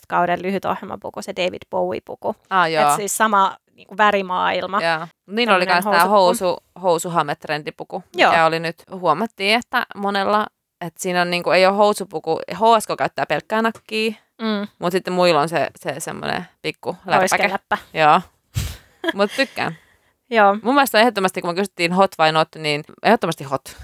[0.08, 2.34] kauden lyhyt ohjelmapuku, se David Bowie-puku.
[2.50, 2.90] Ah, joo.
[2.90, 4.80] Et siis sama niin kuin värimaailma.
[4.82, 5.06] Joo.
[5.26, 8.46] Niin oli myös tämä housu, housuhame-trendipuku, mikä Joo.
[8.46, 10.46] oli nyt, huomattiin, että monella,
[10.80, 14.10] että siinä on, niin kuin, ei ole housupuku, HSK käyttää pelkkää nakkia,
[14.42, 14.68] mm.
[14.78, 17.50] mutta sitten muilla on se, se semmoinen pikku läppäke.
[17.50, 17.78] läppä.
[17.94, 18.20] Joo,
[19.14, 19.76] mutta tykkään.
[20.30, 20.56] Joo.
[20.62, 23.76] Mun mielestä ehdottomasti, kun me kysyttiin hot vai not, niin ehdottomasti hot.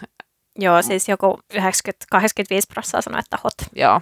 [0.59, 1.61] Joo, siis joku 90-85
[2.69, 3.55] prosenttia sanoi, että hot.
[3.75, 4.01] Joo.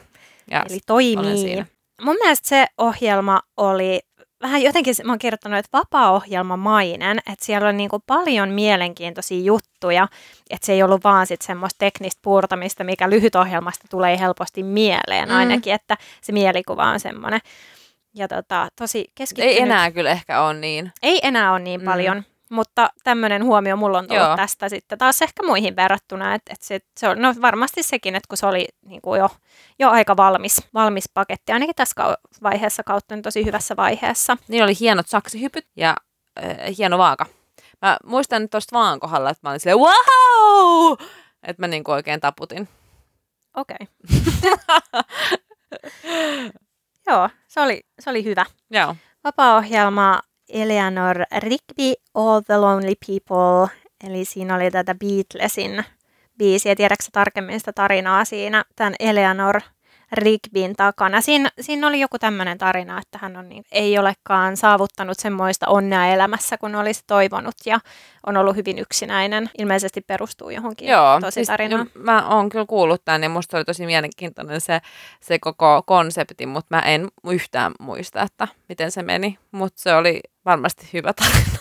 [0.51, 1.64] Ja Eli toimii.
[2.03, 4.01] Mun mielestä se ohjelma oli
[4.42, 10.09] vähän jotenkin, mä oon kirjoittanut, että vapaa-ohjelmamainen, että siellä on niin kuin paljon mielenkiintoisia juttuja,
[10.51, 15.34] että se ei ollut vaan sit semmoista teknistä puurtamista, mikä lyhytohjelmasta tulee helposti mieleen mm.
[15.34, 17.40] ainakin, että se mielikuva on semmoinen.
[18.14, 19.57] Ja tota, tosi keskittynyt.
[19.57, 20.92] Ei enää kyllä ehkä ole niin.
[21.03, 21.84] Ei enää ole niin mm.
[21.84, 22.24] paljon.
[22.55, 24.36] Mutta tämmöinen huomio mulla on tullut Joo.
[24.36, 28.28] tästä sitten taas ehkä muihin verrattuna, että, että se, se on no varmasti sekin, että
[28.28, 29.28] kun se oli niin kuin jo,
[29.78, 31.94] jo aika valmis, valmis paketti, ainakin tässä
[32.42, 34.36] vaiheessa kautta, niin tosi hyvässä vaiheessa.
[34.48, 35.96] Niin oli hienot saksihypyt ja
[36.44, 37.26] äh, hieno vaaka.
[37.82, 40.96] Mä muistan nyt tuosta vaan kohdalla, että mä olin silleen wow!
[41.42, 42.68] Että mä niin kuin oikein taputin.
[43.57, 43.76] Okei.
[43.80, 45.02] Okay.
[47.07, 48.46] Joo, se oli, se oli hyvä.
[48.70, 48.96] Joo.
[49.24, 50.20] Vapaa-ohjelma
[50.55, 55.84] Eleanor Rigby, All the Lonely People, eli siinä oli tätä Beatlesin
[56.38, 56.76] biisiä.
[56.76, 59.61] Tiedätkö tarkemmin sitä tarinaa siinä, tämän Eleanor
[60.12, 61.20] Rigbyn takana.
[61.20, 66.07] Siinä, siinä oli joku tämmöinen tarina, että hän on, niin, ei olekaan saavuttanut semmoista onnea
[66.07, 67.80] elämässä, kun olisi toivonut ja
[68.26, 69.50] on ollut hyvin yksinäinen.
[69.59, 71.90] Ilmeisesti perustuu johonkin Joo, tosi siis tarinaan.
[71.94, 74.80] mä oon kyllä kuullut tämän ja musta oli tosi mielenkiintoinen se,
[75.20, 79.38] se koko konsepti, mutta mä en yhtään muista, että miten se meni.
[79.50, 81.59] Mutta se oli varmasti hyvä tarina.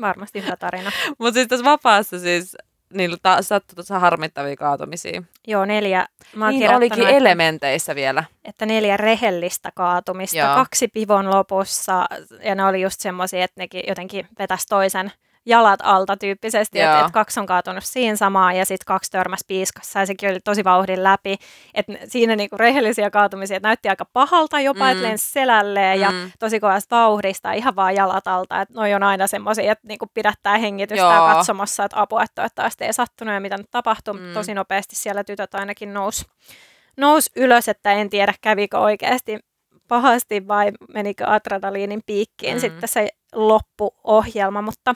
[0.00, 0.90] Varmasti hyvä tarina.
[1.18, 2.56] mutta siis tässä vapaassa siis
[2.94, 5.22] niillä ta- sattui tuossa harmittavia kaatumisia.
[5.46, 6.06] Joo, neljä.
[6.36, 8.24] Mä niin olikin että, elementeissä vielä.
[8.44, 10.54] Että neljä rehellistä kaatumista, Joo.
[10.54, 12.06] kaksi pivon lopussa,
[12.44, 15.12] ja ne oli just semmoisia, että nekin jotenkin vetäisi toisen
[15.48, 19.98] jalat alta tyyppisesti, että et kaksi on kaatunut siinä samaan ja sitten kaksi törmäsi piiskassa
[19.98, 21.36] ja sekin oli tosi vauhdin läpi.
[21.74, 24.90] Että siinä niinku rehellisiä kaatumisia, että näytti aika pahalta jopa, mm.
[24.90, 26.02] että lensi selälleen mm.
[26.02, 28.60] ja tosi kovasta vauhdista ihan vaan jalat alta.
[28.60, 31.12] Että noi on aina semmoisia, että niinku pidättää hengitystä Joo.
[31.12, 34.20] ja katsomassa, että apua, että toivottavasti ei sattunut ja mitä nyt tapahtui.
[34.20, 34.32] Mm.
[34.34, 36.24] Tosi nopeasti siellä tytöt ainakin nousi
[36.96, 39.38] nous ylös, että en tiedä kävikö oikeasti
[39.88, 42.60] pahasti vai menikö adrenaliinin piikkiin mm.
[42.60, 44.94] sitten se loppuohjelma, mutta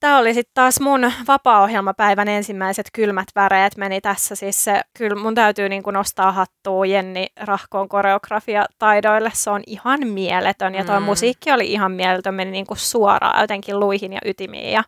[0.00, 4.34] Tämä oli sitten taas mun vapaa-ohjelmapäivän ensimmäiset kylmät väreet meni tässä.
[4.34, 9.30] Siis se, kyllä mun täytyy niin nostaa hattua Jenni Rahkoon koreografia-taidoille.
[9.34, 11.06] Se on ihan mieletön ja tuo mm.
[11.06, 12.34] musiikki oli ihan mieletön.
[12.34, 14.82] Meni niin kuin suoraan jotenkin luihin ja ytimiin ja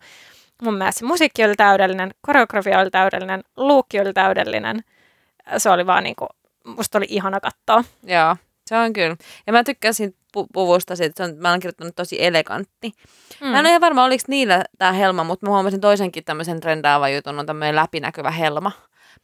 [0.63, 4.81] Mun mielestä musiikki oli täydellinen, koreografia oli täydellinen, luukki oli täydellinen.
[5.59, 6.27] Se oli vaan niinku,
[6.77, 7.85] musta oli ihana katsoa.
[8.03, 8.37] Joo,
[8.69, 9.17] se on kyllä.
[9.47, 12.93] Ja mä tykkäsin pu- puvusta, siitä, se on, mä olen kirjoittanut tosi elegantti.
[13.41, 13.47] Mm.
[13.47, 17.15] Mä en ole ihan varma, oliko niillä tämä helma, mutta mä huomasin toisenkin tämmöisen trendaavan
[17.15, 18.73] jutun, on tämmöinen läpinäkyvä helma,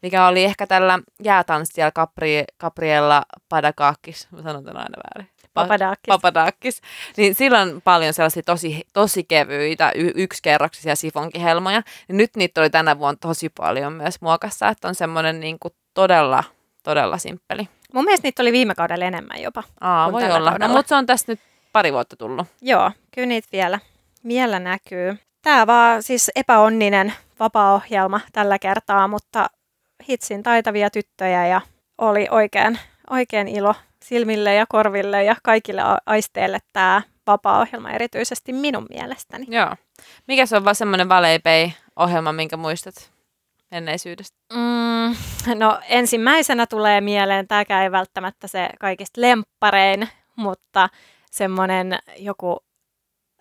[0.02, 5.34] mikä oli ehkä tällä jäätanssijalla Capri, Gabriella Padakakis, mä sanon tämän aina väärin.
[5.54, 6.08] Papadakis.
[6.08, 6.80] Papadakis.
[7.16, 11.82] Niin sillä on paljon sellaisia tosi, tosi kevyitä y- yksikerroksisia sifonkihelmoja.
[12.08, 15.74] Ja nyt niitä oli tänä vuonna tosi paljon myös muokassa, että on semmoinen niin kuin
[15.94, 16.44] todella,
[16.82, 17.68] todella simppeli.
[17.94, 19.62] Mun mielestä niitä oli viime kaudella enemmän jopa.
[19.80, 20.58] Aa, voi olla.
[20.58, 21.40] No, mutta se on tässä nyt
[21.72, 22.46] pari vuotta tullut.
[22.62, 23.78] Joo, kyllä niitä vielä,
[24.28, 25.18] vielä näkyy.
[25.42, 29.46] Tämä vaan siis epäonninen vapaa-ohjelma tällä kertaa, mutta
[30.08, 31.60] hitsin taitavia tyttöjä ja
[31.98, 32.78] oli oikein,
[33.10, 33.74] oikein ilo
[34.04, 39.46] silmille ja korville ja kaikille aisteille tämä vapaa-ohjelma erityisesti minun mielestäni.
[39.48, 39.76] Joo.
[40.28, 43.13] Mikä se on vaan semmoinen valeipei-ohjelma, minkä muistat
[43.74, 44.36] menneisyydestä?
[44.52, 45.16] Mm,
[45.58, 50.88] no ensimmäisenä tulee mieleen, tämäkään ei välttämättä se kaikista lempparein, mutta
[51.30, 52.64] semmoinen joku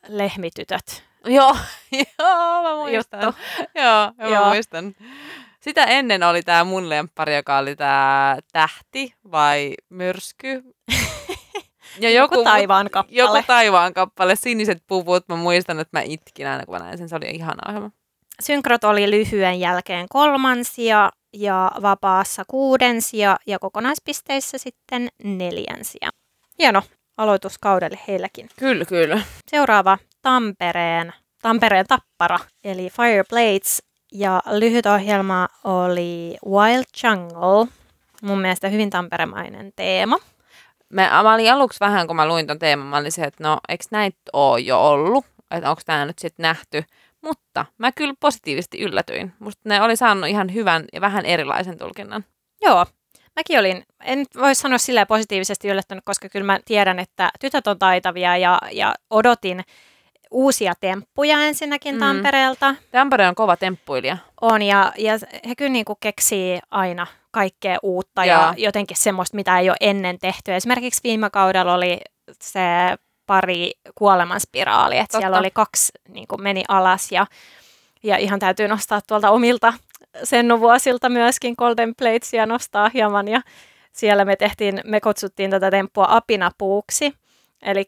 [0.08, 1.58] lehmitytöt Joo,
[2.20, 3.24] joo, mä muistan.
[3.24, 3.42] juttu.
[3.76, 4.46] Joo, mä Joo.
[4.46, 4.96] muistan.
[5.60, 10.64] Sitä ennen oli tämä mun lemppari, joka oli tämä tähti vai myrsky.
[12.00, 13.18] Ja Joku taivaan kappale.
[13.18, 15.28] Joku taivaan kappale, siniset puvut.
[15.28, 17.10] Mä muistan, että mä itkin aina, kun mä näin sen.
[17.10, 17.92] Se oli ihana ohjelma.
[18.44, 26.10] Synkrot oli lyhyen jälkeen kolmansia ja vapaassa kuudensia ja kokonaispisteissä sitten neljänsiä.
[26.60, 26.82] Hieno
[27.18, 28.50] aloitus kaudelle heilläkin.
[28.60, 29.22] Kyllä, kyllä.
[29.48, 37.68] Seuraava Tampereen, Tampereen tappara, eli Fireblades, ja lyhyt ohjelma oli Wild Jungle.
[38.22, 40.18] Mun mielestä hyvin tamperemainen teema.
[40.90, 43.58] Mä, mä olin aluksi vähän, kun mä luin ton teeman, mä olin se, että no,
[43.70, 45.26] eikö näitä ole jo ollut?
[45.52, 46.84] Että onko tämä nyt sitten nähty?
[47.24, 49.34] Mutta mä kyllä positiivisesti yllätyin.
[49.40, 52.26] Musta ne oli saanut ihan hyvän ja vähän erilaisen tulkinnan.
[52.62, 52.86] Joo,
[53.36, 57.68] mäkin olin, en nyt voi sanoa silleen positiivisesti yllättynyt, koska kyllä mä tiedän, että tytöt
[57.68, 59.64] on taitavia ja, ja odotin
[60.32, 62.00] uusia temppuja ensinnäkin Mm.
[62.00, 62.76] Tampereelta.
[62.92, 64.18] Tampere on kova temppuilija.
[64.42, 65.14] On ja, ja
[65.48, 68.38] he kyllä niin kuin keksii aina kaikkea uutta Joo.
[68.42, 70.56] ja jotenkin semmoista, mitä ei ole ennen tehty.
[70.56, 72.02] Esimerkiksi viime kaudella oli
[72.42, 72.60] se
[73.26, 77.26] pari kuolemanspiraali, että siellä oli kaksi niin kuin meni alas ja,
[78.04, 79.74] ja ihan täytyy nostaa tuolta omilta
[80.24, 83.28] sennuvuosilta myöskin Golden Platesia nostaa hieman.
[83.28, 83.42] Ja
[83.92, 87.14] siellä me tehtiin, me kutsuttiin tätä temppua apinapuuksi,
[87.62, 87.86] eli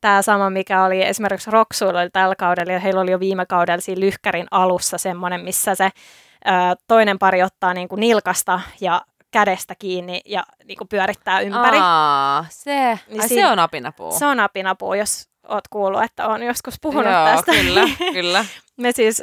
[0.00, 3.80] tämä sama, mikä oli esimerkiksi Roksuilla oli tällä kaudella, ja heillä oli jo viime kaudella
[3.80, 6.50] siinä lyhkärin alussa semmoinen, missä se ö,
[6.88, 9.02] toinen pari ottaa niin kuin nilkasta ja
[9.34, 11.78] kädestä kiinni ja niin kuin pyörittää ympäri.
[11.80, 14.12] Aa, se, Niin ai, siinä- se on apinapuu.
[14.18, 17.52] Se on apinapuu, jos oot kuullut, että on joskus puhunut Joo, tästä.
[17.52, 17.82] kyllä,
[18.12, 18.44] kyllä.
[18.76, 19.22] Me siis,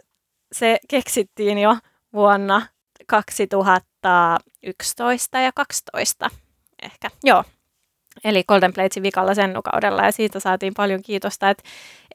[0.52, 1.78] se keksittiin jo
[2.14, 2.62] vuonna
[3.08, 6.30] 2011 ja 12
[6.84, 7.12] ehkä.
[7.24, 7.44] Joo.
[8.24, 11.64] Eli Golden Platesin vikalla sennukaudella ja siitä saatiin paljon kiitosta, että,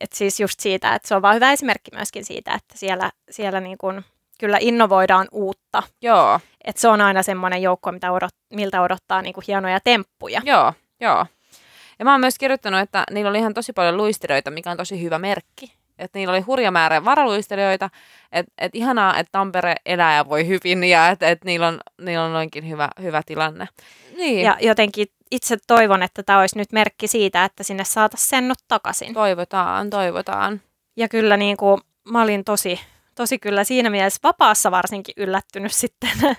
[0.01, 3.61] että siis just siitä, että se on vaan hyvä esimerkki myöskin siitä, että siellä, siellä
[3.61, 4.05] niin kuin
[4.40, 5.82] kyllä innovoidaan uutta.
[6.03, 10.40] Joo, Että se on aina semmoinen joukko, mitä odot, miltä odottaa niin kuin hienoja temppuja.
[10.44, 11.26] joo, joo.
[11.98, 15.02] Ja mä oon myös kirjoittanut, että niillä oli ihan tosi paljon luistelijoita, mikä on tosi
[15.02, 15.72] hyvä merkki.
[15.98, 17.90] Että niillä oli hurja määrä varaluistelijoita,
[18.32, 22.24] että et ihanaa, että Tampere elää ja voi hyvin ja että et niillä, on, niillä
[22.24, 23.68] on noinkin hyvä, hyvä tilanne.
[24.16, 28.58] Niin, Ja jotenkin itse toivon, että tämä olisi nyt merkki siitä, että sinne saataisiin sennut
[28.68, 29.14] takaisin.
[29.14, 30.60] toivotaan, toivotaan.
[30.96, 32.80] Ja kyllä niin kuin, mä olin tosi,
[33.16, 36.36] tosi kyllä siinä mielessä vapaassa varsinkin yllättynyt sitten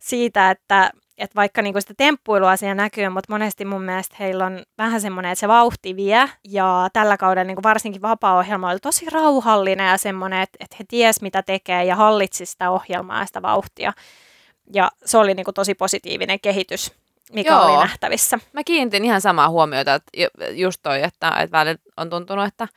[0.00, 4.62] siitä, että, että vaikka niin sitä temppuilua siellä näkyy, mutta monesti mun mielestä heillä on
[4.78, 6.30] vähän semmoinen, että se vauhti vie.
[6.48, 11.22] Ja tällä kaudella niin varsinkin vapaa-ohjelma oli tosi rauhallinen ja semmoinen, että, että he ties
[11.22, 13.92] mitä tekee ja hallitsi sitä ohjelmaa ja sitä vauhtia.
[14.74, 16.92] Ja se oli niin tosi positiivinen kehitys,
[17.34, 17.64] mikä Joo.
[17.64, 18.38] oli nähtävissä.
[18.52, 22.68] Mä kiinnitin ihan samaa huomiota, että ju- just toi, että, että välillä on tuntunut, että,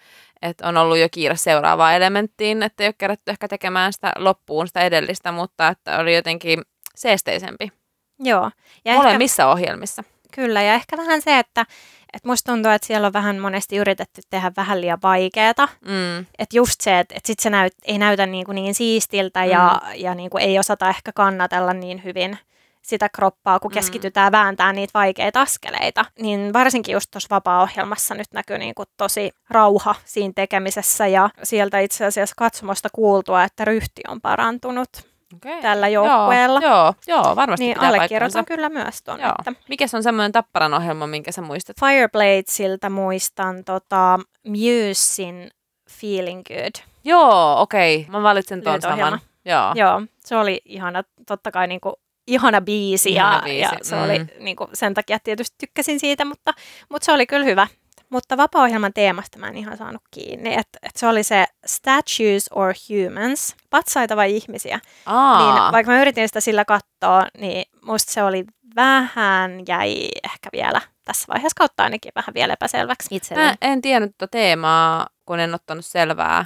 [0.42, 4.68] että on ollut jo kiire seuraavaan elementtiin, että ei ole kerätty ehkä tekemään sitä loppuun
[4.68, 6.62] sitä edellistä, mutta että oli jotenkin
[6.96, 7.72] seesteisempi
[8.20, 8.52] Joo.
[8.86, 10.04] Ja molemmissa ohjelmissa.
[10.36, 11.66] Kyllä, ja ehkä vähän se, että,
[12.14, 15.68] että musta tuntuu, että siellä on vähän monesti yritetty tehdä vähän liian vaikeata.
[15.86, 16.20] Mm.
[16.20, 19.82] Että just se, että, että sit se näyt, ei näytä niin, kuin niin siistiltä ja,
[19.96, 22.38] ja niin kuin ei osata ehkä kannatella niin hyvin
[22.84, 23.74] sitä kroppaa, kun Mm.
[23.74, 26.06] keskitytään vääntämään niitä vaikeita askeleita.
[26.20, 31.80] Niin varsinkin just tuossa vapaa-ohjelmassa nyt näkyy niin kuin tosi rauha siinä tekemisessä ja sieltä
[31.80, 34.90] itse asiassa katsomosta kuultua, että ryhti on parantunut
[35.36, 35.62] Okay.
[35.62, 36.60] tällä joukkueella.
[36.64, 40.74] Joo, joo, joo varmasti Niin pitää allekirjoitan kyllä myös tuon, että Mikä on semmoinen tapparan
[40.74, 41.76] ohjelma, minkä sä muistat?
[41.80, 45.52] Firebladesilta muistan tota, Musein
[45.90, 46.86] Feeling Good.
[47.04, 48.06] Joo, okei.
[48.10, 49.06] Mä valitsen Lyhytohjelma.
[49.06, 49.20] saman.
[49.46, 49.72] Joo.
[49.76, 51.96] Joo, se oli ihana, totta kai niin kuin,
[52.28, 54.04] ihana biisi, Ihana ja, biisi, ja se mm.
[54.04, 56.54] oli niin kuin, sen takia tietysti tykkäsin siitä, mutta,
[56.90, 57.68] mutta se oli kyllä hyvä.
[58.10, 62.74] Mutta vapaa-ohjelman teemasta mä en ihan saanut kiinni, että et se oli se statues or
[62.90, 64.80] humans, patsaita vai ihmisiä.
[65.06, 65.38] Aa.
[65.38, 68.46] Niin vaikka mä yritin sitä sillä katsoa, niin musta se oli
[68.76, 73.48] vähän jäi ehkä vielä tässä vaiheessa kautta ainakin vähän vielä epäselväksi itselleni.
[73.48, 76.46] Mä en tiennyt tuota teemaa, kun en ottanut selvää.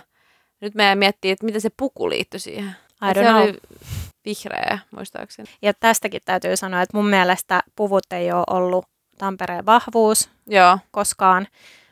[0.62, 2.76] Nyt meidän miettii, että miten se puku liittyi siihen.
[3.02, 3.42] I don't se know.
[3.42, 3.54] oli
[4.28, 5.48] vihreä, muistaakseni.
[5.62, 8.86] Ja tästäkin täytyy sanoa, että mun mielestä puvut ei ole ollut
[9.18, 11.48] Tampereen vahvuus Joo, koskaan,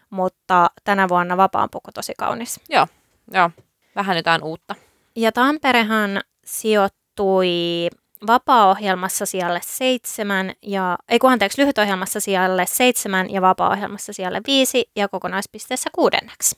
[0.09, 2.59] mutta tänä vuonna vapaan puku tosi kaunis.
[3.33, 3.49] joo.
[3.95, 4.75] Vähän jotain uutta.
[5.15, 7.49] Ja Tamperehan sijoittui
[8.27, 15.07] vapaa-ohjelmassa sijalle seitsemän, ja, ei kun anteeksi, lyhytohjelmassa sijalle seitsemän ja vapaa-ohjelmassa sijalle viisi ja
[15.07, 16.57] kokonaispisteessä kuudenneksi.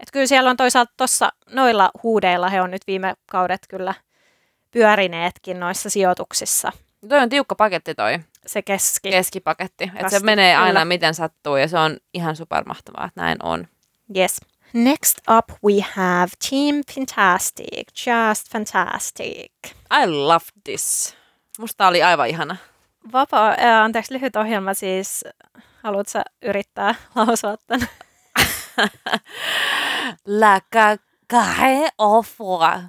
[0.00, 3.94] Et kyllä siellä on toisaalta tuossa noilla huudeilla he on nyt viime kaudet kyllä
[4.70, 6.72] pyörineetkin noissa sijoituksissa.
[7.08, 9.10] Toi on tiukka paketti toi Se keski.
[9.10, 9.90] keskipaketti.
[9.94, 10.84] Että se menee aina kyllä.
[10.84, 13.68] miten sattuu ja se on ihan supermahtavaa, että näin on.
[14.16, 14.40] Yes.
[14.72, 18.06] Next up we have Team Fantastic.
[18.06, 19.52] Just fantastic.
[20.02, 21.16] I love this.
[21.58, 22.56] Musta oli aivan ihana.
[23.12, 25.24] Vapaa, äh, anteeksi, lyhyt ohjelma siis.
[25.82, 27.88] Haluatko yrittää lausua tämän?
[30.26, 32.80] La cacahe au foie.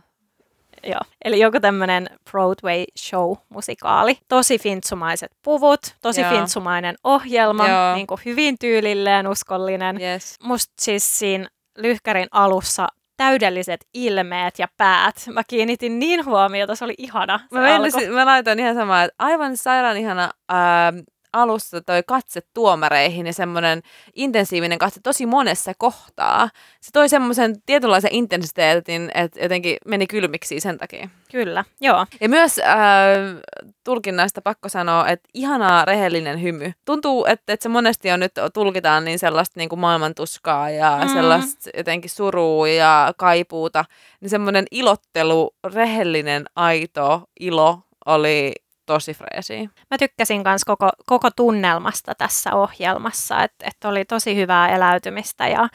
[0.83, 0.99] Joo.
[1.25, 4.17] Eli joku tämmöinen Broadway show-musikaali.
[4.27, 6.29] Tosi fintsumaiset puvut, tosi Joo.
[6.31, 7.95] fintsumainen ohjelma, Joo.
[7.95, 10.01] niin kuin hyvin tyylilleen, uskollinen.
[10.01, 10.35] Yes.
[10.43, 15.15] Musta siis siinä lyhkärin alussa täydelliset ilmeet ja päät.
[15.33, 17.37] Mä kiinnitin niin huomiota, se oli ihana.
[17.37, 20.93] se Mä, meinasin, mä laitoin ihan samaa, että aivan sairaan ihana ää,
[21.33, 23.81] alussa toi katse tuomareihin ja semmoinen
[24.15, 26.49] intensiivinen katse tosi monessa kohtaa.
[26.81, 31.09] Se toi semmoisen tietynlaisen intensiteetin, että jotenkin meni kylmiksi sen takia.
[31.31, 32.05] Kyllä, joo.
[32.21, 32.75] Ja myös äh,
[33.83, 36.71] tulkinnasta pakko sanoa, että ihanaa rehellinen hymy.
[36.85, 41.13] Tuntuu, että, että se monesti on nyt tulkitaan niin sellaista niin kuin maailmantuskaa ja Mm.
[41.13, 43.85] sellaista jotenkin surua ja kaipuuta.
[44.21, 48.53] Niin semmoinen ilottelu, rehellinen, aito ilo oli
[48.93, 49.69] tosi freesi.
[49.91, 55.67] Mä tykkäsin myös koko, koko tunnelmasta tässä ohjelmassa, että et oli tosi hyvää eläytymistä ja,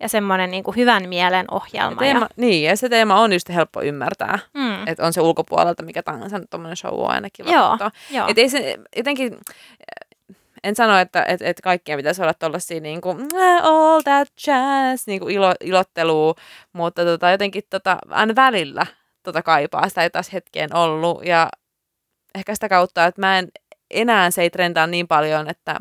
[0.00, 1.96] ja semmoinen niinku hyvän mielen Ja ohjelma.
[1.96, 6.02] teema, niin, ja se teema on just helppo ymmärtää, mm, että on se ulkopuolelta mikä
[6.02, 7.90] tahansa tuommoinen show on ainakin Joo, vaikuttaa.
[8.10, 8.28] joo.
[8.28, 9.36] Et ei se jotenkin,
[10.64, 13.28] en sano, että et, et kaikkien pitäisi olla tuollaisia niin kuin,
[13.62, 16.34] all that jazz, niin kuin ilo, ilottelua,
[16.72, 18.86] mutta tota, jotenkin tota, aina välillä
[19.22, 21.48] tota kaipaa, sitä ei taas hetkeen ollut, ja
[22.34, 23.48] ehkä sitä kautta, että mä en,
[23.90, 25.76] enää se ei trendaa niin paljon, että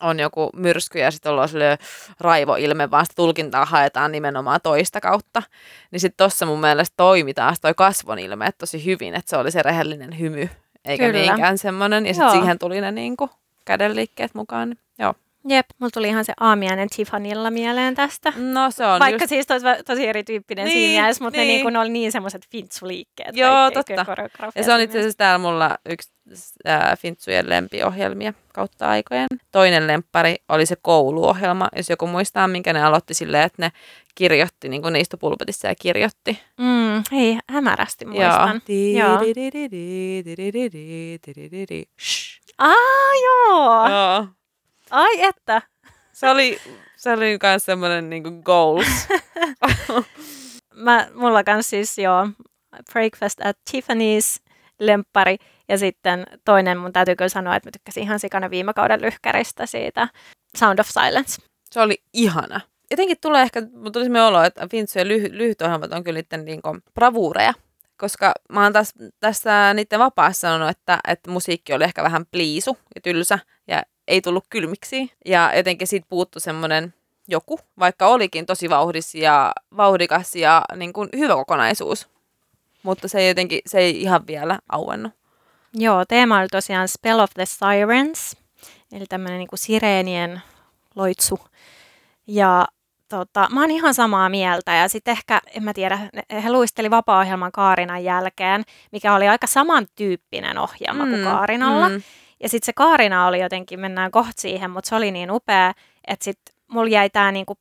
[0.00, 1.78] on joku myrsky ja sitten ollaan sille
[2.20, 5.42] raivoilme, vaan sitä tulkintaa haetaan nimenomaan toista kautta.
[5.90, 9.50] Niin sitten tossa mun mielestä toimi taas toi kasvon ilme tosi hyvin, että se oli
[9.50, 10.48] se rehellinen hymy,
[10.84, 11.20] eikä Kyllä.
[11.20, 12.06] niinkään semmoinen.
[12.06, 13.30] Ja sitten siihen tuli ne niinku
[13.64, 14.68] kädenliikkeet mukaan.
[14.68, 15.14] niin Joo.
[15.48, 18.32] Jep, mulla tuli ihan se aamiainen Tiffanylla mieleen tästä.
[18.36, 19.28] No se on Vaikka just...
[19.28, 21.48] siis tosi, tosi erityyppinen Niin, siinä mielessä, mutta niin.
[21.48, 23.36] ne, niinku, ne oli niin semmoiset fintsuliikkeet.
[23.36, 24.06] Joo, totta.
[24.54, 26.12] Ja se on itse asiassa täällä mulla yksi
[26.68, 29.26] äh, Fintsujen lempiohjelmia kautta aikojen.
[29.52, 33.72] Toinen lemppari oli se kouluohjelma, jos joku muistaa, minkä ne aloitti silleen, että ne
[34.14, 36.38] kirjoitti, niin kuin ne istui pulpetissa ja kirjoitti.
[36.60, 38.62] Mm, hei, hämärästi muistan.
[38.68, 39.20] Joo.
[42.00, 42.40] Shh.
[42.58, 42.74] Aa,
[43.24, 43.88] joo.
[43.88, 44.26] Joo.
[44.90, 45.62] Ai että.
[46.12, 46.58] Se oli,
[46.96, 48.86] se oli myös semmoinen niinku goals.
[50.74, 52.28] Mä, mulla kans siis joo,
[52.92, 54.42] Breakfast at Tiffany's
[54.80, 55.36] lemppari.
[55.68, 59.66] Ja sitten toinen mun täytyy kyllä sanoa, että mä tykkäsin ihan sikana viime kauden lyhkäristä
[59.66, 60.08] siitä
[60.58, 61.42] Sound of Silence.
[61.70, 62.60] Se oli ihana.
[62.90, 66.44] Jotenkin tulee ehkä, mun tuli semmoinen olo, että Fintsujen lyhy- lyhyt ohjelmat on kyllä niiden
[66.44, 67.54] niinku bravuureja.
[67.96, 72.78] Koska mä oon taas tässä niiden vapaassa sanonut, että, että musiikki oli ehkä vähän pliisu
[72.94, 75.12] ja tylsä ja ei tullut kylmiksi.
[75.24, 76.94] Ja jotenkin siitä puuttu semmoinen
[77.28, 82.08] joku, vaikka olikin tosi vauhdis ja vauhdikas ja niin kuin hyvä kokonaisuus.
[82.82, 85.12] Mutta se ei jotenkin, se ei ihan vielä auennut.
[85.74, 88.36] Joo, teema oli tosiaan Spell of the Sirens,
[88.92, 90.42] eli tämmöinen niin sireenien
[90.94, 91.40] loitsu.
[92.26, 92.66] Ja
[93.08, 94.74] tota, mä oon ihan samaa mieltä.
[94.74, 95.98] Ja sitten ehkä, en mä tiedä,
[96.42, 101.88] he luisteli vapaa-ohjelman Kaarinan jälkeen, mikä oli aika samantyyppinen ohjelma mm, kuin Kaarinalla.
[101.88, 102.02] Mm.
[102.42, 105.74] Ja sitten se Kaarina oli jotenkin, mennään kohta siihen, mutta se oli niin upea,
[106.06, 107.54] että sitten mulla jäi tää niinku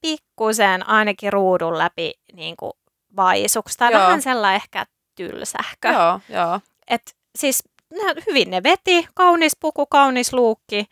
[0.00, 2.72] pikkusen ainakin ruudun läpi niinku
[3.16, 3.78] vaisuksi.
[3.78, 4.02] Tai Joo.
[4.02, 5.88] vähän sellainen ehkä tylsähkö.
[5.88, 6.60] Joo, joo.
[6.88, 7.62] Et siis
[8.26, 10.86] hyvin ne veti, kaunis puku, kaunis luukki,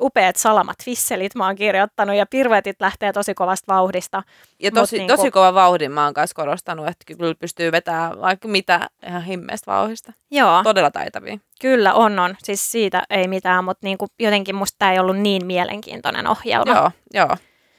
[0.00, 4.22] upeat salamat fisselit mä oon kirjoittanut ja pirvetit lähtee tosi kovasta vauhdista.
[4.58, 8.48] Ja tosi, niinku- tosi kova vauhdin mä oon kanssa korostanut, että kyllä pystyy vetämään vaikka
[8.48, 10.12] mitä ihan himmeistä vauhdista.
[10.30, 11.38] Joo, Todella taitavia.
[11.60, 12.36] kyllä on on.
[12.42, 16.72] Siis siitä ei mitään, mutta niinku jotenkin musta tämä ei ollut niin mielenkiintoinen ohjelma.
[16.74, 17.36] Joo, joo.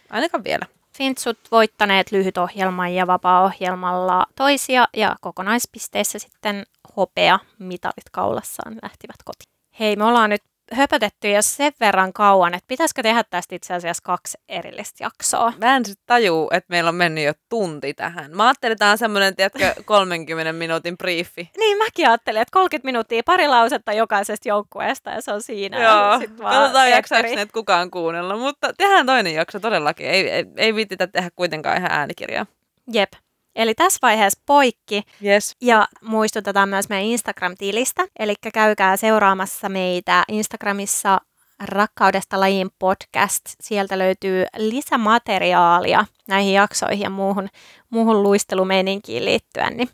[0.10, 0.66] Ainakaan vielä.
[0.98, 6.66] Fintsut voittaneet lyhytohjelman ja vapaa-ohjelmalla toisia ja kokonaispisteissä sitten
[6.98, 9.54] hopea mitalit kaulassaan lähtivät kotiin.
[9.80, 10.44] Hei, me ollaan nyt
[10.74, 15.54] höpötetty jo sen verran kauan, että pitäisikö tehdä tästä itse asiassa kaksi erillistä jaksoa.
[15.58, 18.36] Mä en sit tajuu, että meillä on mennyt jo tunti tähän.
[18.36, 21.50] Mä ajattelin, että tämä on semmoinen, tiedätkö, 30 minuutin briefi.
[21.58, 25.84] Niin, mäkin ajattelin, että 30 minuuttia, pari lausetta jokaisesta joukkueesta ja se on siinä.
[25.84, 30.08] Joo, Sit vaan katsotaan jaksaako ne kukaan kuunnella, mutta tehdään toinen jakso todellakin.
[30.08, 32.46] Ei, ei, ei viititä tehdä kuitenkaan ihan äänikirjaa.
[32.94, 33.14] Jep.
[33.56, 35.56] Eli tässä vaiheessa poikki Yes.
[35.62, 38.04] ja muistutetaan myös meidän Instagram-tilistä.
[38.20, 41.18] Eli käykää seuraamassa meitä Instagramissa
[41.64, 43.42] Rakkaudesta lajiin podcast.
[43.62, 47.50] Sieltä löytyy lisämateriaalia näihin jaksoihin ja muuhun,
[47.90, 49.78] muuhun luistelumeininkiin liittyen.
[49.78, 49.90] Niin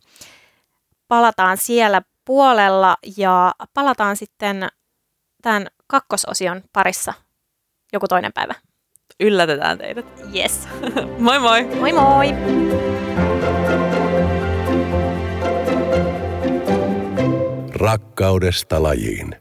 [1.07, 4.67] palataan siellä puolella ja palataan sitten
[5.41, 7.13] tämän kakkososion parissa
[7.93, 8.53] joku toinen päivä.
[9.19, 10.05] Yllätetään teidät.
[10.35, 10.67] Yes.
[11.19, 11.63] Moi moi!
[11.63, 12.27] Moi moi!
[17.91, 19.35] Rakkaudesta lajiin.